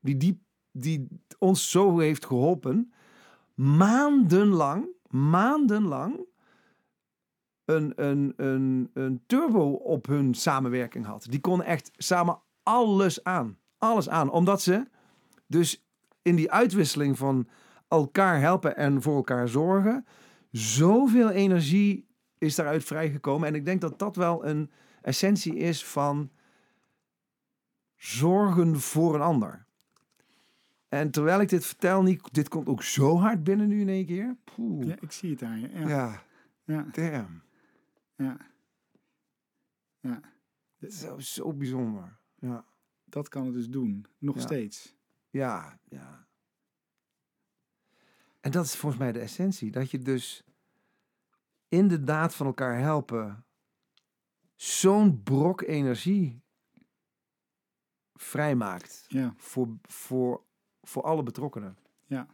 [0.00, 2.92] die, die, die ons zo heeft geholpen,
[3.54, 6.26] maandenlang, maandenlang
[7.76, 11.26] een, een, een, een turbo op hun samenwerking had.
[11.30, 13.58] Die konden echt samen alles aan.
[13.78, 14.30] Alles aan.
[14.30, 14.86] Omdat ze
[15.46, 15.84] dus
[16.22, 17.48] in die uitwisseling van
[17.88, 20.06] elkaar helpen en voor elkaar zorgen,
[20.50, 22.06] zoveel energie
[22.38, 23.48] is daaruit vrijgekomen.
[23.48, 24.70] En ik denk dat dat wel een
[25.02, 26.30] essentie is van
[27.96, 29.66] zorgen voor een ander.
[30.88, 34.06] En terwijl ik dit vertel, Nick, dit komt ook zo hard binnen nu in één
[34.06, 34.36] keer.
[34.54, 34.86] Poeh.
[34.86, 35.68] Ja, ik zie het aan je.
[35.74, 35.86] Ja.
[35.88, 36.22] Ja,
[36.64, 36.86] Ja.
[36.92, 37.42] damn.
[38.22, 38.36] Ja.
[40.00, 40.20] ja.
[40.88, 42.18] Zo, zo bijzonder.
[42.38, 42.64] Ja,
[43.04, 44.06] Dat kan het dus doen.
[44.18, 44.40] Nog Ja.
[44.40, 44.94] steeds.
[45.30, 46.26] ja, ja.
[48.40, 49.70] En dat is volgens mij de essentie.
[49.70, 50.44] Dat je dus
[51.68, 53.44] in de daad van elkaar helpen
[54.54, 56.40] zo'n brok energie
[58.14, 59.34] vrijmaakt Ja.
[59.36, 60.42] voor, voor,
[60.82, 61.76] voor alle betrokkenen.
[62.06, 62.26] Ja.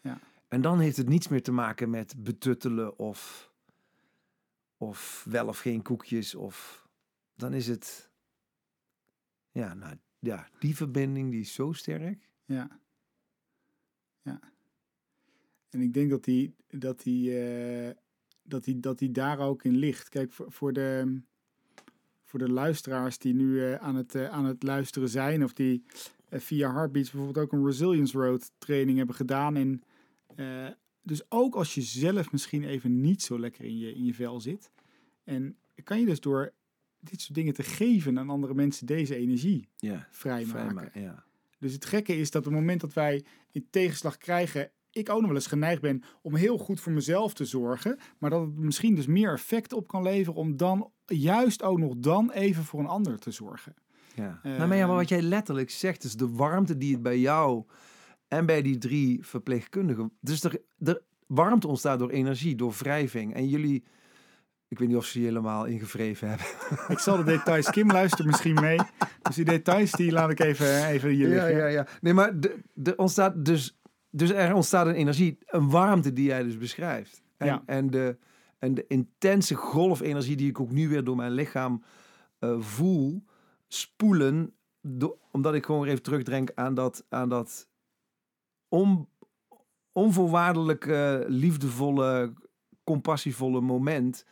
[0.00, 0.18] Ja.
[0.48, 3.49] En dan heeft het niets meer te maken met betuttelen of,
[4.80, 6.34] of wel of geen koekjes.
[6.34, 6.88] Of,
[7.34, 8.10] dan is het,
[9.50, 12.28] ja, nou, ja, die verbinding die is zo sterk.
[12.44, 12.80] Ja.
[14.22, 14.40] Ja.
[15.68, 17.96] En ik denk dat die, dat die, eh,
[18.42, 20.08] dat die, dat die daar ook in ligt.
[20.08, 21.20] Kijk, voor, voor, de,
[22.24, 25.84] voor de luisteraars die nu eh, aan, het, eh, aan het luisteren zijn, of die
[26.30, 29.82] via Heartbeats bijvoorbeeld ook een Resilience Road training hebben gedaan.
[30.36, 30.66] Eh,
[31.02, 34.40] dus ook als je zelf misschien even niet zo lekker in je, in je vel
[34.40, 34.70] zit.
[35.24, 36.52] En kan je dus door
[37.00, 41.00] dit soort dingen te geven aan andere mensen deze energie Ja, vrijmaken.
[41.00, 41.24] ja.
[41.58, 45.18] Dus het gekke is dat op het moment dat wij in tegenslag krijgen, ik ook
[45.18, 48.58] nog wel eens geneigd ben om heel goed voor mezelf te zorgen, maar dat het
[48.58, 52.80] misschien dus meer effect op kan leveren om dan juist ook nog dan even voor
[52.80, 53.74] een ander te zorgen.
[54.14, 54.40] Ja.
[54.42, 57.18] Eh, nou, maar ja, maar wat jij letterlijk zegt, is de warmte die het bij
[57.18, 57.64] jou
[58.30, 60.12] en bij die drie verpleegkundigen.
[60.20, 63.34] Dus er, er warmte ontstaat door energie, door wrijving.
[63.34, 63.84] En jullie,
[64.68, 66.46] ik weet niet of ze je helemaal ingevreven hebben.
[66.94, 68.78] Ik zal de details, Kim luistert misschien mee,
[69.22, 71.56] dus die details die laat ik even, even hier Ja, liggen.
[71.56, 71.86] ja, ja.
[72.00, 73.78] Nee, maar de, de ontstaat dus,
[74.10, 77.22] dus er ontstaat een energie, een warmte die jij dus beschrijft.
[77.36, 77.62] En, Ja.
[77.66, 78.16] en, de,
[78.58, 81.82] en de intense golfenergie die ik ook nu weer door mijn lichaam
[82.38, 83.24] eh, voel,
[83.68, 87.68] spoelen, do- omdat ik gewoon weer even terugdenk aan dat, aan dat
[88.70, 89.08] on,
[89.92, 92.32] onvoorwaardelijke, liefdevolle,
[92.84, 94.24] compassievolle moment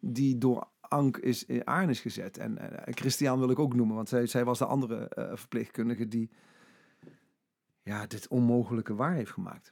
[0.00, 2.38] die door Ank is in aan is gezet.
[2.38, 6.08] En eh, Christian wil ik ook noemen, want zij, zij was de andere eh, verpleegkundige
[6.08, 6.30] die
[7.82, 9.70] ja, dit onmogelijke waar heeft gemaakt.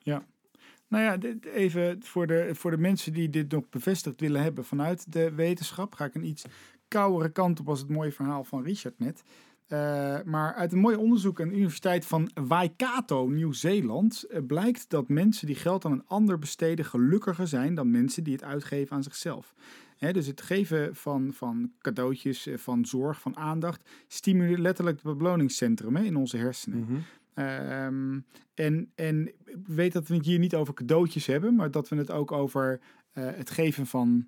[0.89, 4.65] Nou ja, dit even voor de, voor de mensen die dit nog bevestigd willen hebben
[4.65, 6.45] vanuit de wetenschap, ga ik een iets
[6.89, 9.23] kouere kant op als het mooie verhaal van Richard net.
[9.69, 15.09] Eh, maar uit een mooi onderzoek aan de Universiteit van Waikato, Nieuw-Zeeland, eh, blijkt dat
[15.09, 19.03] mensen die geld aan een ander besteden gelukkiger zijn dan mensen die het uitgeven aan
[19.03, 19.55] zichzelf.
[19.97, 25.19] Hè, dus het geven van, van cadeautjes, eh, van zorg, van aandacht, stimuleert letterlijk het
[25.19, 26.79] beloningscentrum hè, in onze hersenen.
[26.79, 26.99] Mhm.
[27.35, 28.21] Ehm,
[28.55, 31.97] en, en ik weet dat we het hier niet over cadeautjes hebben, maar dat we
[31.97, 32.81] het ook over
[33.13, 34.27] het geven van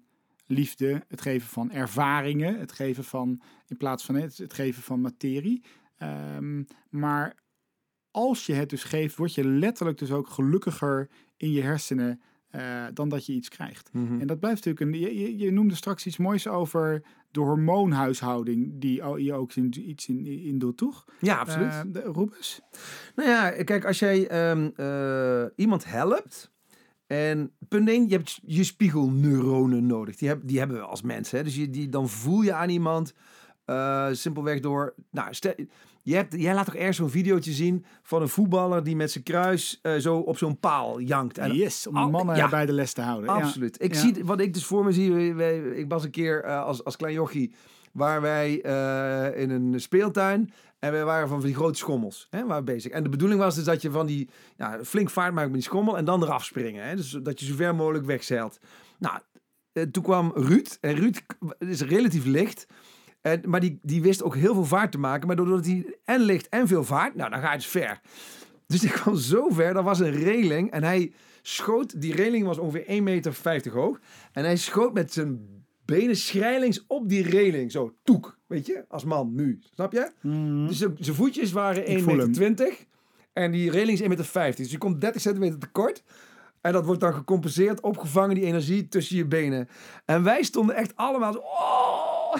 [0.50, 5.00] liefde, het geven van ervaringen, het geven van, in plaats van het, het geven van
[5.00, 5.64] materie.
[5.96, 7.34] Ehm, maar
[8.10, 12.84] als je het dus geeft, word je letterlijk dus ook gelukkiger in je hersenen eh,
[12.92, 13.92] dan dat je iets krijgt.
[13.92, 14.20] Mhm.
[14.20, 15.14] En dat blijft natuurlijk een.
[15.14, 20.26] Je, je, noemde straks iets moois over de hormoonhuishouding, die je ook in, iets in,
[20.26, 21.04] in doet, toch?
[21.20, 21.72] Ja, absoluut.
[21.72, 22.60] Eh, de, Rubens?
[23.14, 26.52] Nou ja, kijk, als jij ehm, eh, iemand helpt.
[27.10, 30.16] En punt 1, je hebt je spiegelneuronen nodig.
[30.16, 31.38] Die, heb, die hebben we als mensen.
[31.38, 31.44] Hè?
[31.44, 33.14] Dus je, die, dan voel je aan iemand
[33.64, 34.94] eh, simpelweg door.
[35.10, 35.52] Nou, stel,
[36.02, 39.24] je hebt, jij laat toch ergens zo'n videootje zien van een voetballer die met zijn
[39.24, 41.38] kruis eh, zo op zo'n paal jankt.
[41.38, 42.48] En yes, om de mannen ja.
[42.48, 43.34] bij de les te houden.
[43.34, 43.40] Ja.
[43.40, 43.82] Absoluut.
[43.82, 44.00] Ik Ja.
[44.00, 45.34] zie wat ik dus voor me zie.
[45.76, 47.52] ik was een keer eh, als, als klein jochie
[47.92, 52.26] waar wij eh, in een speeltuin en wij waren van die grote schommels.
[52.30, 52.92] Hè, waren we bezig.
[52.92, 55.62] En de bedoeling was dus dat je van die ja, flink vaart maakt met die
[55.62, 56.84] schommel en dan eraf springen.
[56.84, 58.58] Hè, dus dat je zo ver mogelijk wegzeilt.
[58.98, 59.18] Nou,
[59.72, 61.20] eh, toen kwam Ruud en Ruud
[61.58, 62.66] is relatief licht.
[63.20, 65.26] En, maar die, die wist ook heel veel vaart te maken.
[65.26, 68.00] Maar doordat hij en licht en veel vaart, nou dan ga je dus ver.
[68.66, 72.58] Dus ik kwam zo ver, er was een reling en hij schoot, die reling was
[72.58, 73.02] ongeveer 1,50
[73.42, 74.00] meter hoog.
[74.32, 75.59] En hij schoot met zijn
[75.90, 77.72] benen schrijlings op die reling.
[77.72, 79.58] Zo, toek, weet je, als man nu.
[79.74, 80.10] Snap je?
[80.66, 82.30] Dus zijn voetjes waren 1,20 voel hem.
[82.38, 82.76] meter.
[83.32, 84.56] En die reling is 1,50 meter.
[84.56, 86.02] Dus je komt 30 centimeter tekort.
[86.60, 89.68] En dat wordt dan gecompenseerd, opgevangen, die energie tussen je benen.
[90.04, 91.38] En wij stonden echt allemaal zo...
[91.38, 92.36] Oh!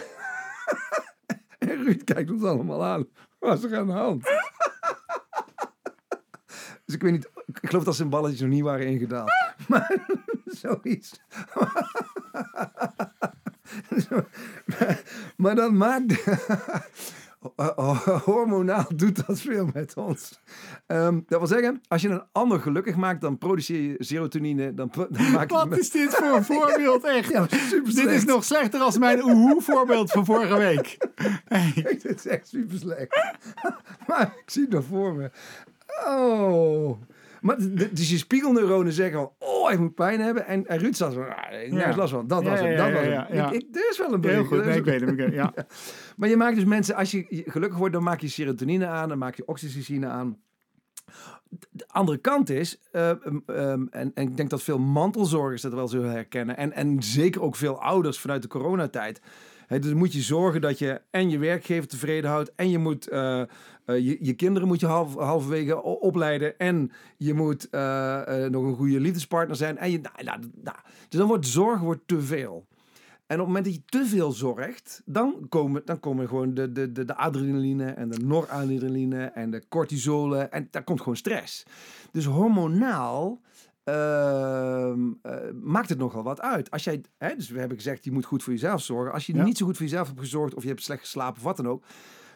[1.59, 3.07] en Ruud kijkt ons allemaal aan.
[3.39, 4.23] Wat is er aan de hand?
[6.85, 7.31] dus ik weet niet...
[7.61, 9.31] Ik geloof dat zijn balletjes nog niet waren ingedaald.
[9.69, 10.05] Maar
[10.45, 11.21] zoiets.
[14.67, 15.03] Maar,
[15.37, 16.25] maar dat maakt...
[18.25, 20.41] Hormonaal doet dat veel met ons.
[20.87, 24.75] Ehm, dat wil zeggen, als je een ander gelukkig maakt, dan produceer je serotonine.
[24.75, 24.91] Dan,
[25.33, 27.31] maak je Wat is dit voor een voorbeeld, echt?
[27.31, 30.99] Ja, super dit is nog slechter als mijn oehoe voorbeeld van vorige week.
[31.45, 31.73] Hey.
[32.03, 33.21] Dit is echt super slecht.
[34.07, 35.31] maar ik zie het nog voor me.
[36.07, 36.99] Oh.
[37.41, 37.57] Maar
[37.93, 40.47] dus je spiegelneuronen zeggen van, oh, ik moet pijn hebben.
[40.47, 42.27] En, en Ruud zat van, ah, ik nergens last van.
[42.27, 43.37] Dat Ja, was het, ja, dat ja, was ja, het.
[43.37, 43.51] ja.
[43.51, 44.49] Ik, ik, er is wel een Heel bericht.
[44.49, 45.33] goed, nee, ik weet hem.
[45.33, 45.55] Ja.
[46.17, 49.19] Maar je maakt dus mensen, als je gelukkig wordt, dan maak je serotonine aan, dan
[49.19, 50.39] maak je oxytocine aan.
[51.71, 55.73] De andere kant is, eh, um, um, en, en ik denk dat veel mantelzorgers dat
[55.73, 59.21] wel zullen herkennen, en, en zeker ook veel ouders vanuit de coronatijd.
[59.71, 63.09] Hè, dus moet je zorgen dat je en je werkgever tevreden houdt, en je moet
[63.09, 63.47] eh, eh,
[63.87, 69.01] je, je kinderen moet je half, halverwege opleiden, en je moet eh, nog een goede
[69.01, 69.79] liefdespartner zijn.
[69.79, 70.77] En je, nou, nou, nou.
[71.09, 72.67] Dus dan wordt zorg wordt te veel.
[73.27, 76.73] En op het moment dat je te veel zorgt, dan komen, dan komen gewoon de,
[76.73, 80.53] de, de, de adrenaline en de noradrenaline en de cortisolen.
[80.53, 81.67] En daar komt gewoon stress.
[82.13, 83.41] Dus hormonaal
[83.85, 86.71] ehm, eh, maakt het nogal wat uit.
[86.71, 89.13] Als jij, hè, dus we hebben gezegd, je moet goed voor jezelf zorgen.
[89.13, 89.43] Als je Ja.
[89.45, 91.69] niet zo goed voor jezelf hebt gezorgd of je hebt slecht geslapen of wat dan
[91.69, 91.85] ook,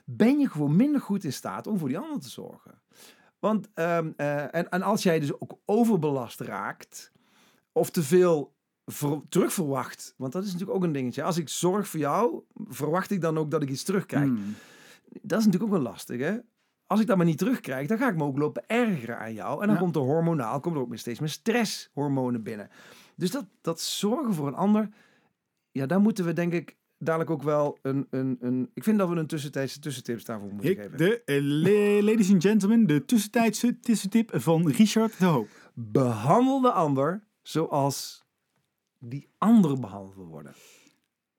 [0.04, 2.82] ben je gewoon minder goed in staat om voor die ander te zorgen.
[3.38, 7.12] Want, ehm, eh, en, en als jij dus ook overbelast raakt,
[7.72, 8.54] of te veel
[8.86, 11.22] ver- terugverwacht, want dat is natuurlijk ook een dingetje.
[11.22, 14.24] Als ik zorg voor jou, verwacht ik dan ook dat ik iets terugkrijg.
[14.26, 14.54] Hmm.
[15.22, 16.36] Dat is natuurlijk ook wel lastig, hè?
[16.86, 19.60] Als ik dat maar niet terugkrijg, dan ga ik me ook lopen ergeren aan jou.
[19.60, 19.82] En dan Ja.
[19.82, 22.68] komt er hormonaal, komt er ook steeds meer stresshormonen binnen.
[23.16, 24.88] Dus dat, dat zorgen voor een ander,
[25.70, 28.70] ja, daar moeten we denk ik dadelijk ook wel een, een, een...
[28.74, 30.96] Ik vind dat we een tussentijdse tussentips daarvoor moeten Ik, geven.
[30.98, 35.48] de, eh, la- ladies and gentlemen, de tussentijdse tussentip van Richard de Hoop.
[35.74, 38.24] Behandel de ander zoals
[38.98, 40.52] die anderen behandeld worden.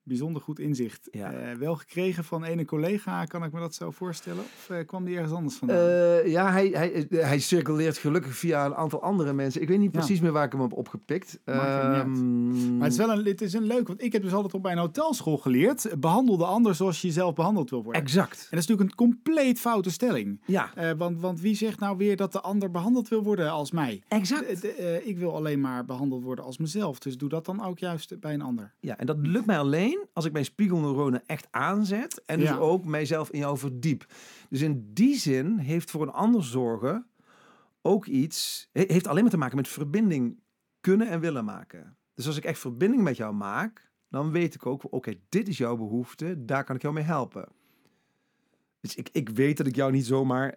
[0.08, 1.08] Bijzonder goed inzicht.
[1.12, 1.32] Ja.
[1.34, 4.40] Eh, wel gekregen van ene collega, kan ik me dat zo voorstellen?
[4.44, 5.78] Of eh, kwam die ergens anders vandaan?
[5.78, 9.62] Eh, ja, hij, hij, hij circuleert gelukkig via een aantal andere mensen.
[9.62, 10.00] Ik weet niet Ja.
[10.00, 11.40] precies meer waar ik hem heb opgepikt.
[11.46, 14.54] Ehm, Maar het is wel een, het is een leuk, want ik heb dus altijd
[14.54, 16.00] op mijn hotelschool geleerd.
[16.00, 18.02] Behandel de ander zoals je zelf behandeld wil worden.
[18.02, 18.38] Exact.
[18.40, 20.42] En dat is natuurlijk een compleet foute stelling.
[20.46, 24.04] Ja, want, want wie zegt nou weer dat de ander behandeld wil worden als mij?
[24.08, 24.64] exact.
[25.04, 27.00] Ik wil alleen maar behandeld worden als mezelf.
[27.00, 28.74] Dus doe dat dan ook juist bij een ander.
[28.80, 32.22] Ja, en dat lukt mij alleen als ik mijn spiegelneuronen echt aanzet.
[32.26, 32.58] En dus Ja.
[32.58, 34.06] ook mijzelf in jou verdiep.
[34.50, 37.08] Dus in die zin heeft voor een ander zorgen
[37.82, 38.70] ook iets...
[38.72, 40.40] he- heeft alleen maar te maken met verbinding
[40.80, 41.98] kunnen en willen maken.
[42.14, 44.94] Dus als ik echt verbinding met jou maak, dan weet ik ook...
[44.94, 47.48] Oké, dit is jouw behoefte, daar kan ik jou mee helpen.
[48.82, 50.56] Dus ik, ik weet dat ik jou niet zomaar...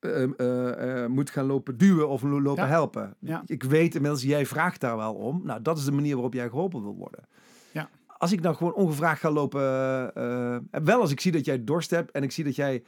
[0.00, 2.68] ehm, eh, eh, moet gaan lopen duwen of lo- lopen Ja.
[2.70, 3.16] helpen.
[3.20, 3.42] Ja.
[3.46, 5.40] Ik weet inmiddels, jij vraagt daar wel om.
[5.44, 7.24] Nou, dat is de manier waarop jij geholpen wil worden.
[8.18, 9.60] Als ik nou gewoon ongevraagd ga lopen...
[9.60, 12.82] eh, eh, wel als ik zie dat jij dorst hebt en ik zie dat jij...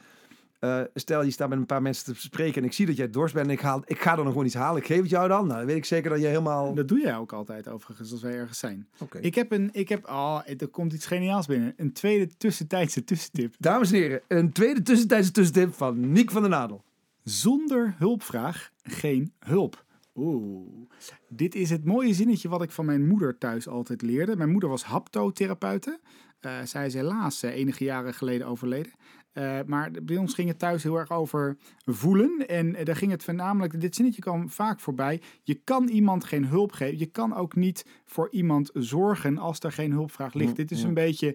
[0.59, 3.09] eh, stel, je staat met een paar mensen te spreken en ik zie dat jij
[3.09, 4.81] dorst bent en ik, haal, ik ga er nog gewoon iets halen.
[4.81, 5.45] Ik geef het jou dan.
[5.45, 6.73] Nou, dan weet ik zeker dat je helemaal...
[6.73, 8.87] Dat doe jij ook altijd overigens als wij ergens zijn.
[9.19, 11.73] Ik heb een, ik heb, oh, er komt iets geniaals binnen.
[11.77, 13.55] Een tweede tussentijdse tussentip.
[13.59, 16.83] Dames en heren, een tweede tussentijdse tussentip van Niek van der Nadel.
[17.23, 19.83] Zonder hulpvraag geen hulp.
[20.15, 20.87] Oeh,
[21.29, 24.35] dit is het mooie zinnetje wat ik van mijn moeder thuis altijd leerde.
[24.35, 25.99] Mijn moeder was haptotherapeute.
[26.39, 28.91] Eh zij is helaas eh, enige jaren geleden overleden.
[29.31, 32.47] Eh, maar bij ons ging het thuis heel erg over voelen.
[32.47, 35.21] En daar ging het voornamelijk, dit zinnetje kwam vaak voorbij.
[35.43, 36.97] Je kan iemand geen hulp geven.
[36.99, 40.49] Je kan ook niet voor iemand zorgen als er geen hulpvraag ligt.
[40.49, 40.87] Mm, Dit is mm.
[40.87, 41.27] een beetje,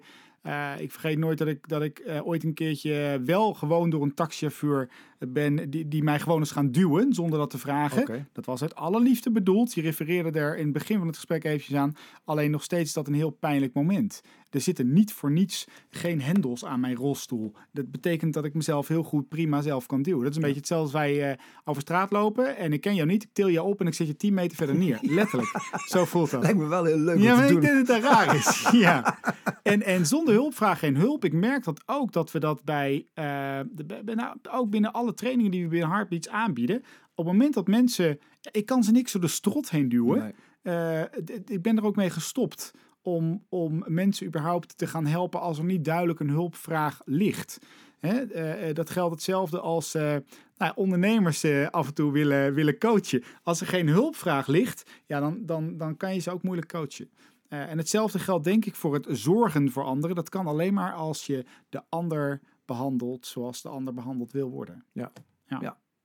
[0.79, 4.91] ik vergeet nooit dat ik, dat ik ooit een keertje wel gewoon door een taxichauffeur
[5.19, 8.29] ben die, die mij gewoon eens gaan duwen zonder dat te vragen.
[8.33, 9.75] Dat was uit alle liefde bedoeld.
[9.75, 11.95] Je refereerde er in het begin van het gesprek eventjes aan.
[12.25, 14.23] Alleen nog steeds is dat een heel pijnlijk moment.
[14.51, 17.53] Er zitten niet voor niets geen hendels aan mijn rolstoel.
[17.73, 20.21] Dat betekent dat ik mezelf heel goed prima zelf kan duwen.
[20.23, 23.09] Dat is een beetje hetzelfde als wij eh, over straat lopen en ik ken jou
[23.09, 23.23] niet.
[23.23, 24.99] Ik til jou op en ik zet je 10 meter verder neer.
[25.19, 25.51] Letterlijk.
[25.87, 26.43] Zo voelt dat.
[26.43, 27.71] Lijkt me wel heel leuk Ja, om maar te ik doen.
[27.71, 28.69] denk dat het raar is.
[28.87, 29.19] ja.
[29.63, 31.25] En, en zonder hulpvraag geen hulp.
[31.25, 33.25] Ik merk dat ook dat we dat bij, eh,
[33.71, 36.77] de, nou, ook binnen alle trainingen die we binnen Heartbeats aanbieden.
[37.15, 38.19] Op het moment dat mensen
[38.51, 40.19] ik kan ze niks door de strot heen duwen.
[40.19, 40.35] Nee.
[40.63, 41.03] Eh,
[41.47, 45.65] ik ben er ook mee gestopt om, om mensen überhaupt te gaan helpen als er
[45.65, 47.59] niet duidelijk een hulpvraag ligt.
[47.99, 48.21] Hè?
[48.21, 49.93] eh, eh, dat geldt hetzelfde als
[50.57, 53.23] nou, ondernemers af en toe willen, willen coachen.
[53.43, 57.11] Als er geen hulpvraag ligt, ja, dan, dan, dan kan je ze ook moeilijk coachen.
[57.49, 60.17] En hetzelfde geldt denk ik voor het zorgen voor anderen.
[60.17, 64.85] Dat kan alleen maar als je de ander behandelt zoals de ander behandeld wil worden.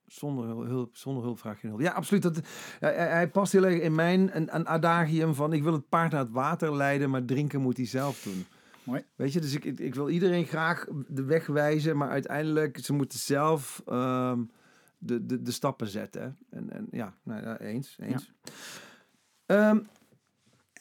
[0.06, 1.82] Zonder hul- hulp, zonder hulpvraag geen hulp.
[1.82, 2.24] Ja, absoluut.
[2.24, 2.42] Dat,
[2.80, 6.22] hij, past heel erg in mijn een, een adagium van ik wil het paard naar
[6.22, 8.46] het water leiden, maar drinken moet hij zelf doen.
[8.84, 9.06] Mooi.
[9.16, 12.94] Weet je, dus ik, ik, ik wil iedereen graag de weg wijzen, maar uiteindelijk ze
[12.94, 14.44] moeten zelf ehm,
[14.98, 16.38] de, de, de stappen zetten.
[16.50, 17.98] En, en ja, nou, ja, eens.
[18.00, 18.32] eens.
[19.46, 19.80] Ehm,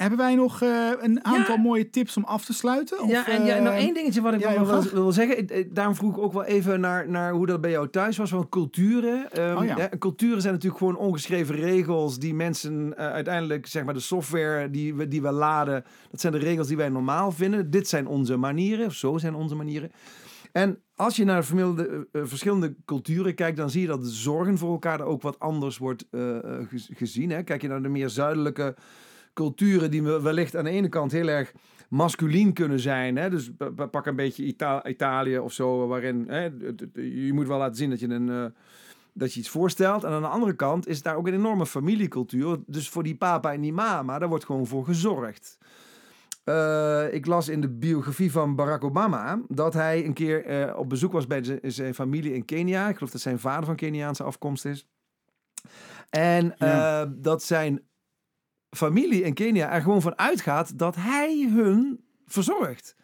[0.00, 3.00] Hebben wij nog eh, een aantal mooie tips om af te sluiten?
[3.02, 5.38] Of, ja, en ja, nog eh, één dingetje wat ik ja, nog wil zeggen.
[5.58, 8.30] Ik- Daarom vroeg ik ook wel even naar, naar hoe dat bij jou thuis was.
[8.30, 9.32] Van culturen.
[9.32, 9.88] Ehm, Oh ja.
[9.98, 14.94] culturen zijn natuurlijk gewoon ongeschreven regels die mensen eh, uiteindelijk, zeg maar, de software die
[14.94, 15.84] we, die we laden.
[16.10, 17.70] Dat zijn de regels die wij normaal vinden.
[17.70, 19.92] Dit zijn onze manieren, of zo zijn onze manieren.
[20.52, 24.58] En als je naar verschillende, eh, verschillende culturen kijkt, dan zie je dat de zorgen
[24.58, 27.30] voor elkaar ook wat anders wordt eh, eh, gez- gezien.
[27.30, 27.42] Hè?
[27.42, 28.74] Kijk je naar de meer zuidelijke
[29.32, 31.52] culturen, die we- wellicht aan de ene kant heel erg
[31.88, 33.16] masculien kunnen zijn.
[33.16, 33.30] Hè?
[33.30, 36.42] Dus pa- pa- pak een beetje Ita- Italië of zo, waarin hè,
[36.94, 38.44] je moet wel laten zien dat je, een, eh,
[39.14, 40.04] dat je iets voorstelt.
[40.04, 42.58] En aan de andere kant is daar ook een enorme familiecultuur.
[42.66, 45.58] Dus voor die papa en die mama, daar wordt gewoon voor gezorgd.
[46.44, 50.88] Eh, ik las in de biografie van Barack Obama dat hij een keer eh, op
[50.88, 52.88] bezoek was bij zijn- familie in Kenia.
[52.88, 54.86] Ik geloof dat zijn vader van Keniaanse afkomst is.
[56.10, 57.06] En Ja.
[57.06, 57.82] dat zijn
[58.70, 62.96] familie in Kenia er gewoon van uitgaat dat hij hun verzorgt.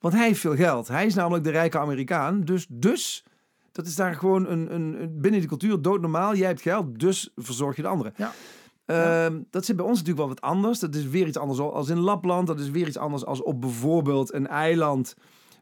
[0.00, 0.88] Want hij heeft veel geld.
[0.88, 2.40] Hij is namelijk de rijke Amerikaan.
[2.40, 3.24] Dus, dus
[3.72, 6.34] dat is daar gewoon een, een, binnen die cultuur doodnormaal.
[6.34, 8.14] Jij hebt geld, dus verzorg je de anderen.
[8.16, 8.32] Ja.
[8.86, 10.78] Ehm, Dat zit bij ons natuurlijk wel wat anders.
[10.78, 12.46] Dat is weer iets anders als in Lapland.
[12.46, 15.14] Dat is weer iets anders als op bijvoorbeeld een eiland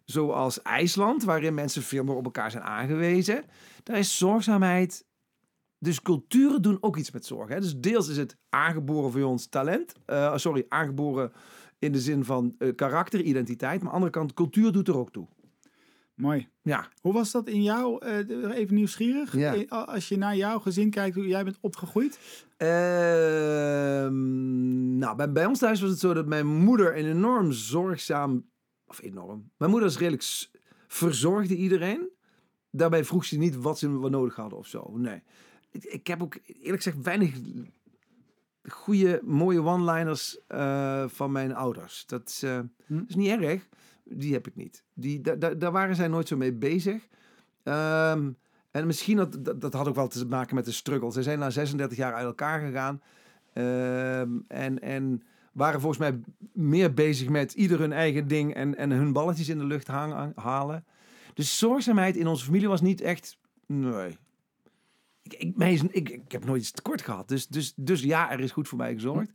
[0.04, 3.44] zoals IJsland, waarin mensen veel meer op elkaar zijn aangewezen.
[3.82, 5.04] Daar is zorgzaamheid.
[5.82, 7.48] Dus culturen doen ook iets met zorg.
[7.48, 7.60] Hè?
[7.60, 9.92] Dus deels is het aangeboren voor ons talent.
[10.06, 11.32] Eh, sorry, aangeboren
[11.78, 13.82] in de zin van eh, karakter, identiteit.
[13.82, 15.26] Maar aan de andere kant, cultuur doet er ook toe.
[16.14, 16.48] Mooi.
[16.62, 18.06] Ja, Hoe was dat in jou?
[18.06, 19.36] eh, even nieuwsgierig.
[19.36, 19.64] Ja.
[19.68, 22.18] Als je naar jouw gezin kijkt, hoe jij bent opgegroeid.
[22.56, 24.18] Ehm,
[24.98, 28.50] nou, bij, bij ons thuis was het zo dat mijn moeder een enorm zorgzaam...
[28.86, 29.50] Of enorm.
[29.56, 30.48] Mijn moeder is redelijk...
[30.86, 32.10] verzorgde iedereen.
[32.70, 34.92] Daarbij vroeg ze niet wat ze nodig hadden of zo.
[34.96, 35.22] Nee.
[35.72, 37.34] Ik, ik heb ook eerlijk gezegd weinig
[38.68, 42.06] goede, mooie one-liners eh, van mijn ouders.
[42.06, 42.96] Dat is, eh, Hm.
[42.98, 43.68] dat is niet erg.
[44.04, 44.84] Die heb ik niet.
[44.94, 47.08] Die, da, da- daar waren zij nooit zo mee bezig.
[47.62, 48.30] Ehm,
[48.70, 51.12] en misschien had dat, dat had ook wel te maken met de struggle.
[51.12, 53.02] Ze zijn na 36 jaar uit elkaar gegaan.
[53.52, 56.20] Ehm, en, en waren volgens mij
[56.52, 60.32] meer bezig met ieder hun eigen ding en, en hun balletjes in de lucht hangen,
[60.34, 60.84] halen.
[61.34, 63.38] Dus zorgzaamheid in onze familie was niet echt.
[63.66, 64.16] Nee.
[65.22, 67.28] Ik, ik, mij is- ik, ik heb nooit iets tekort gehad.
[67.28, 69.32] Dus, dus, dus ja, er is goed voor mij gezorgd.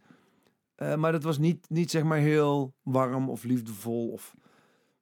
[0.76, 4.10] Eh, maar dat was niet, niet zeg maar heel warm of liefdevol.
[4.12, 4.36] Of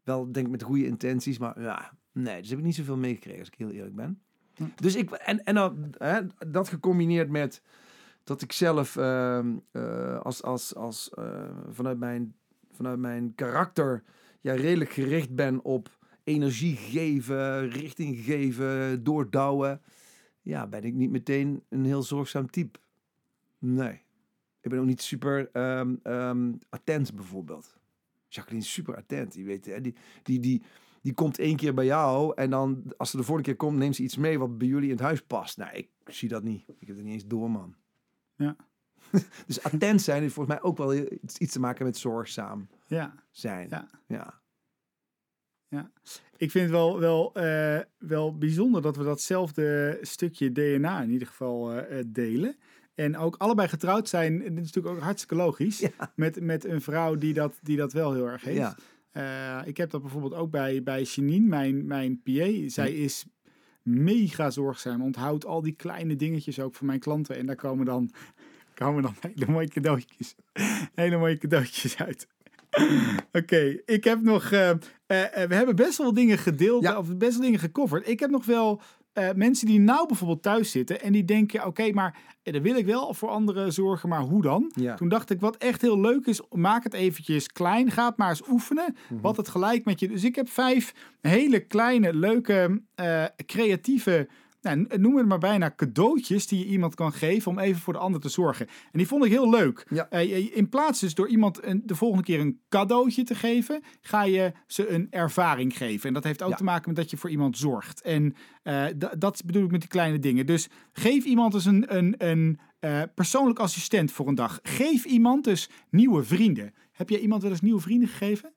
[0.04, 1.38] wel denk ik met goede intenties.
[1.38, 2.42] Maar ja, nee.
[2.42, 4.22] Dus heb ik niet zoveel meegekregen als ik heel eerlijk ben.
[4.56, 4.64] Hm.
[4.76, 7.62] Dus ik, en, en dan, hè, dat gecombineerd met
[8.24, 12.36] dat ik zelf ehm, eh, als, als, als, eh, vanuit, mijn,
[12.72, 14.04] vanuit mijn karakter
[14.42, 19.82] ja, redelijk gericht ben op energie geven, richting geven, doordouwen.
[20.46, 22.80] Ja, ben ik niet meteen een heel zorgzaam type.
[23.60, 24.02] Nee.
[24.62, 27.78] Ik ben ook niet super ehm, ehm, attent bijvoorbeeld.
[28.28, 29.32] Jacqueline is super attent.
[29.34, 30.62] Die, weet, hè, die, die, die,
[31.02, 33.96] die komt één keer bij jou en dan als ze de volgende keer komt, neemt
[33.96, 35.58] ze iets mee wat bij jullie in het huis past.
[35.58, 36.70] Nou, ik zie dat niet.
[36.80, 37.76] Ik heb het niet eens door, man.
[38.36, 38.56] Ja.
[39.48, 43.14] dus attent zijn heeft volgens mij ook wel iets, iets te maken met zorgzaam Ja.
[43.32, 43.68] zijn.
[43.70, 43.90] Ja.
[44.08, 44.42] ja.
[46.38, 51.28] Ik vind het wel, wel, eh, wel bijzonder dat we datzelfde stukje DNA in ieder
[51.28, 52.56] geval eh, eh, delen.
[52.96, 54.38] En ook allebei getrouwd zijn.
[54.40, 55.80] Dit is natuurlijk ook hartstikke logisch.
[55.80, 56.12] Ja.
[56.16, 58.58] Met, met een vrouw die dat, die dat wel heel erg heeft.
[58.58, 59.64] Ja.
[59.66, 62.70] Ik heb dat bijvoorbeeld ook bij, bij Janine, mijn, mijn PA.
[62.70, 63.26] Zij is
[63.82, 65.02] mega zorgzaam.
[65.02, 67.38] Onthoudt al die kleine dingetjes ook van mijn klanten.
[67.38, 68.12] En daar komen dan,
[68.74, 70.36] komen dan hele mooie cadeautjes.
[70.94, 72.28] hele mooie cadeautjes uit.
[73.40, 74.52] Oké, ik heb nog.
[74.52, 74.78] eh, eh,
[75.44, 76.98] eh, we hebben best wel dingen gedeeld, Ja.
[76.98, 78.08] of best wel dingen gecoverd.
[78.10, 78.82] Ik heb nog wel
[79.36, 83.14] mensen die nou bijvoorbeeld thuis zitten en die denken: oké, maar dan wil ik wel
[83.14, 84.72] voor anderen zorgen, maar hoe dan?
[84.76, 84.96] Ja.
[84.96, 87.92] Toen dacht ik, wat echt heel leuk is, maak het eventjes klein.
[87.92, 88.96] Ga het maar eens oefenen.
[89.10, 89.22] Mhm.
[89.22, 90.08] Wat het gelijk met je.
[90.08, 92.82] Dus ik heb vijf hele kleine, leuke,
[93.46, 94.28] creatieve
[94.66, 98.00] nou, noem het maar bijna cadeautjes die je iemand kan geven om even voor de
[98.00, 98.68] ander te zorgen.
[98.68, 99.86] En die vond ik heel leuk.
[99.90, 100.10] Ja.
[100.10, 104.24] Eh, in plaats dus door iemand een, de volgende keer een cadeautje te geven, ga
[104.24, 106.08] je ze een ervaring geven.
[106.08, 106.56] En dat heeft ook Ja.
[106.56, 108.02] te maken met dat je voor iemand zorgt.
[108.02, 108.86] En eh,
[109.18, 110.46] dat bedoel ik met die kleine dingen.
[110.46, 114.60] Dus geef iemand dus een, een, een eh, persoonlijk assistent voor een dag.
[114.64, 116.74] Geef iemand dus nieuwe vrienden.
[116.92, 118.54] Heb jij iemand wel eens nieuwe vrienden gegeven?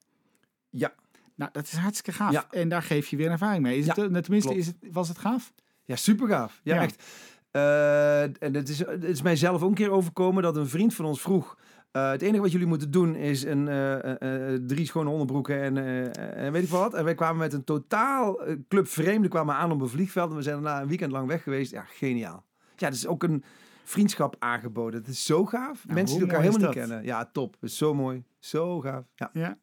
[0.71, 0.95] Ja.
[1.35, 2.33] Nou, dat is hartstikke gaaf.
[2.33, 2.47] Ja.
[2.51, 3.79] En daar geef je weer een ervaring mee.
[3.79, 3.95] Is het,
[4.25, 5.53] tenminste, is het, was het gaaf?
[5.89, 6.61] Ja, super gaaf.
[6.63, 6.83] Ja, Ja.
[6.83, 7.03] echt.
[7.51, 10.95] Eh, en het is, het is mij zelf ook een keer overkomen dat een vriend
[10.95, 11.57] van ons vroeg.
[11.91, 15.77] eh, het enige wat jullie moeten doen is een, eh, drie schone onderbroeken en,
[16.35, 16.95] en weet ik wat.
[16.95, 20.31] En wij kwamen met een totaal club vreemden kwamen aan op een vliegveld.
[20.31, 21.71] En we zijn daarna een weekend lang weg geweest.
[21.71, 22.45] Ja, geniaal.
[22.77, 23.45] Ja, is ook een
[23.85, 25.01] vriendschap aangeboden.
[25.01, 25.83] Het is zo gaaf.
[25.85, 27.05] Nou, Mensen die elkaar helemaal niet kennen.
[27.05, 27.57] Ja, top.
[27.61, 28.25] Is zo mooi.
[28.39, 29.05] Zo gaaf.
[29.15, 29.31] Ja.
[29.33, 29.59] Ja.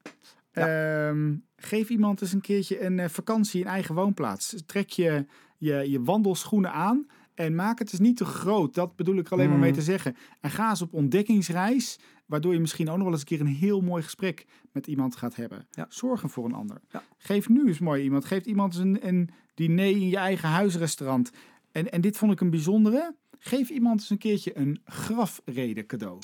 [0.51, 4.55] Ehm, geef iemand eens een keertje een vakantie in eigen woonplaats.
[4.65, 5.25] Trek je,
[5.65, 8.73] je je wandelschoenen aan en maak het dus niet te groot.
[8.73, 9.79] Dat bedoel ik alleen maar mee Mhm.
[9.79, 10.15] te zeggen.
[10.41, 13.47] En ga eens op ontdekkingsreis, waardoor je misschien ook nog wel eens een keer een
[13.47, 15.67] heel mooi gesprek met iemand gaat hebben.
[15.71, 15.85] Ja.
[15.89, 16.81] Zorgen voor een ander.
[16.91, 17.03] Ja.
[17.17, 18.25] Geef nu eens mooi iemand.
[18.25, 21.31] Geef iemand een, een diner in je eigen huisrestaurant.
[21.71, 23.15] En, en dit vond ik een bijzondere.
[23.39, 26.19] Geef iemand eens een keertje een grafrede cadeau.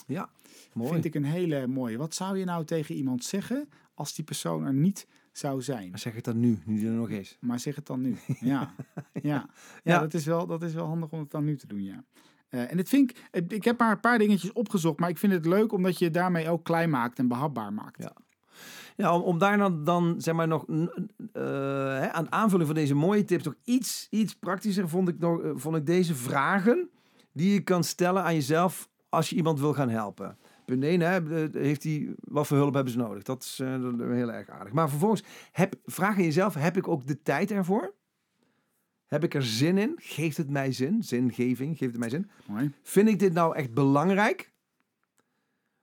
[0.74, 0.92] Mooi.
[0.92, 1.98] Vind ik een hele mooie.
[1.98, 5.90] Wat zou je nou tegen iemand zeggen als die persoon er niet zou zijn?
[5.90, 7.38] Maar zeg het dan nu, nu die er nog is.
[7.40, 8.16] Maar zeg het dan nu.
[8.26, 8.36] Ja,
[9.14, 9.22] ja.
[9.22, 9.50] ja,
[9.84, 10.00] Ja.
[10.00, 12.04] Dat, is wel, dat is wel handig om het dan nu te doen, ja.
[12.50, 15.34] Eh, en het vind ik, ik heb maar een paar dingetjes opgezocht, maar ik vind
[15.34, 18.04] het leuk omdat je daarmee ook klein maakt en behapbaar maakt.
[18.04, 18.14] Ja.
[18.96, 21.44] Ja, om, om daar dan, dan zeg maar nog eh,
[22.00, 25.52] hè, aan aanvulling van deze mooie tips nog iets, iets praktischer vond ik, nog, eh,
[25.54, 26.90] vond ik deze vragen
[27.34, 30.38] die je kan stellen aan jezelf als je iemand wil gaan helpen.
[30.72, 33.24] Punt 1, hè, eh, heeft die, wat voor hulp hebben ze nodig?
[33.24, 33.68] Dat is eh,
[34.00, 34.74] heel erg aardig.
[34.74, 37.94] Maar vervolgens, heb, vraag aan jezelf, heb ik ook de tijd ervoor?
[39.06, 39.94] Heb ik er zin in?
[39.98, 41.04] Geeft het mij zin?
[41.04, 42.30] Zingeving, geeft het mij zin?
[42.46, 42.72] Mooi.
[42.84, 44.52] Vind ik dit nou echt belangrijk?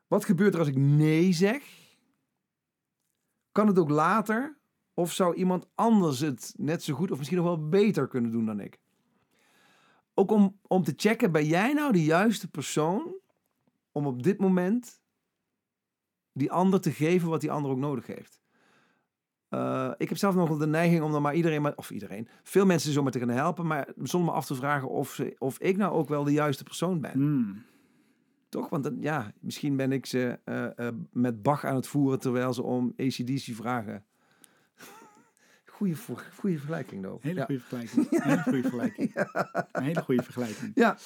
[0.07, 1.62] Wat gebeurt er als ik nee zeg?
[3.53, 4.59] Kan het ook later?
[4.95, 8.47] Of zou iemand anders het net zo goed of misschien nog wel beter kunnen doen
[8.47, 8.78] dan ik?
[10.14, 13.16] Ook om, om te checken, ben jij nou de juiste persoon
[13.99, 15.01] om op dit moment
[16.32, 18.40] die ander te geven wat die ander ook nodig heeft?
[19.49, 22.28] Eh, ik heb zelf nog wel de neiging om dan maar iedereen, maar, of iedereen,
[22.42, 25.59] veel mensen zomaar te gaan helpen, maar zonder me af te vragen of, ze, of
[25.59, 27.20] ik nou ook wel de juiste persoon ben.
[27.20, 27.62] Mm.
[28.49, 28.68] Toch?
[28.68, 32.55] Want dan, ja, misschien ben ik ze eh, eh, met Bach aan het voeren terwijl
[32.55, 34.05] ze om ACDC vragen.
[35.64, 37.22] Goeie, voor- goeie vergelijking, though.
[37.22, 37.44] Hele ja.
[37.44, 38.22] goede vergelijking.
[38.22, 39.14] Hele goede vergelijking.
[39.72, 40.72] Een hele goede vergelijking.
[40.74, 40.96] Ja.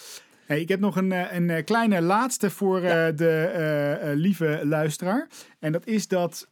[0.53, 5.29] Hey, ik heb nog een, eh, een eh, kleine laatste voor eh, de lieve luisteraar.
[5.59, 6.49] En dat is dat,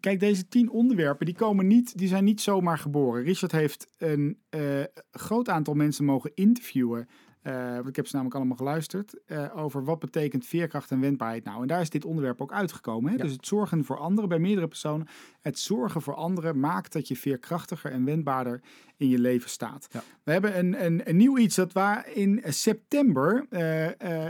[0.00, 3.22] kijk, deze tien onderwerpen, die komen niet, die zijn niet zomaar geboren.
[3.22, 4.38] Richard heeft een
[5.10, 7.08] groot aantal mensen mogen interviewen.
[7.48, 9.24] Eh, want ik heb ze namelijk allemaal geluisterd.
[9.26, 11.62] eh, over wat betekent veerkracht en wendbaarheid nou.
[11.62, 13.10] En daar is dit onderwerp ook uitgekomen.
[13.10, 13.16] Hè?
[13.16, 13.22] Ja.
[13.22, 15.06] Dus het zorgen voor anderen bij meerdere personen.
[15.40, 18.60] Het zorgen voor anderen maakt dat je veerkrachtiger en wendbaarder
[18.96, 19.88] in je leven staat.
[19.90, 20.02] Ja.
[20.22, 24.26] We hebben een, een, een nieuw iets dat waar in september eh,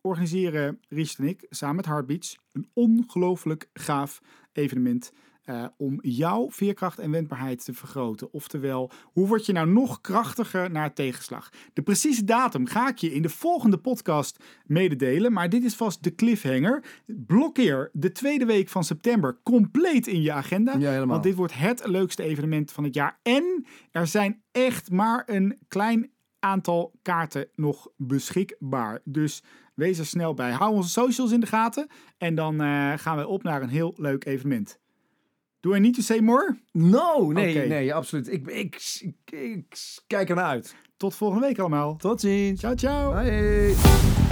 [0.00, 4.22] organiseren Richard en ik samen met Heartbeats een ongelooflijk gaaf
[4.52, 5.12] evenement.
[5.46, 8.32] Eh, om jouw veerkracht en wendbaarheid te vergroten.
[8.32, 11.50] Oftewel, hoe word je nou nog krachtiger naar tegenslag?
[11.72, 15.32] De precieze datum ga ik je in de volgende podcast mededelen.
[15.32, 16.84] Maar dit is vast de cliffhanger.
[17.06, 20.76] Blokkeer de tweede week van september compleet in je agenda.
[20.78, 21.06] Ja.
[21.06, 23.18] Want dit wordt het leukste evenement van het jaar.
[23.22, 29.00] En er zijn echt maar een klein aantal kaarten nog beschikbaar.
[29.04, 29.42] Dus
[29.74, 30.50] wees er snel bij.
[30.50, 31.86] Hou onze socials in de gaten.
[32.18, 34.78] En dan eh, gaan we op naar een heel leuk evenement.
[35.66, 36.56] Do I need to say more?
[36.74, 38.32] No, nee, nee, absoluut.
[38.32, 40.76] Ik, ik, ik, ik kijk ernaar uit.
[40.96, 41.96] Tot volgende week allemaal.
[41.96, 42.60] Tot ziens.
[42.60, 43.12] Ciao, ciao.
[43.12, 44.25] Bye.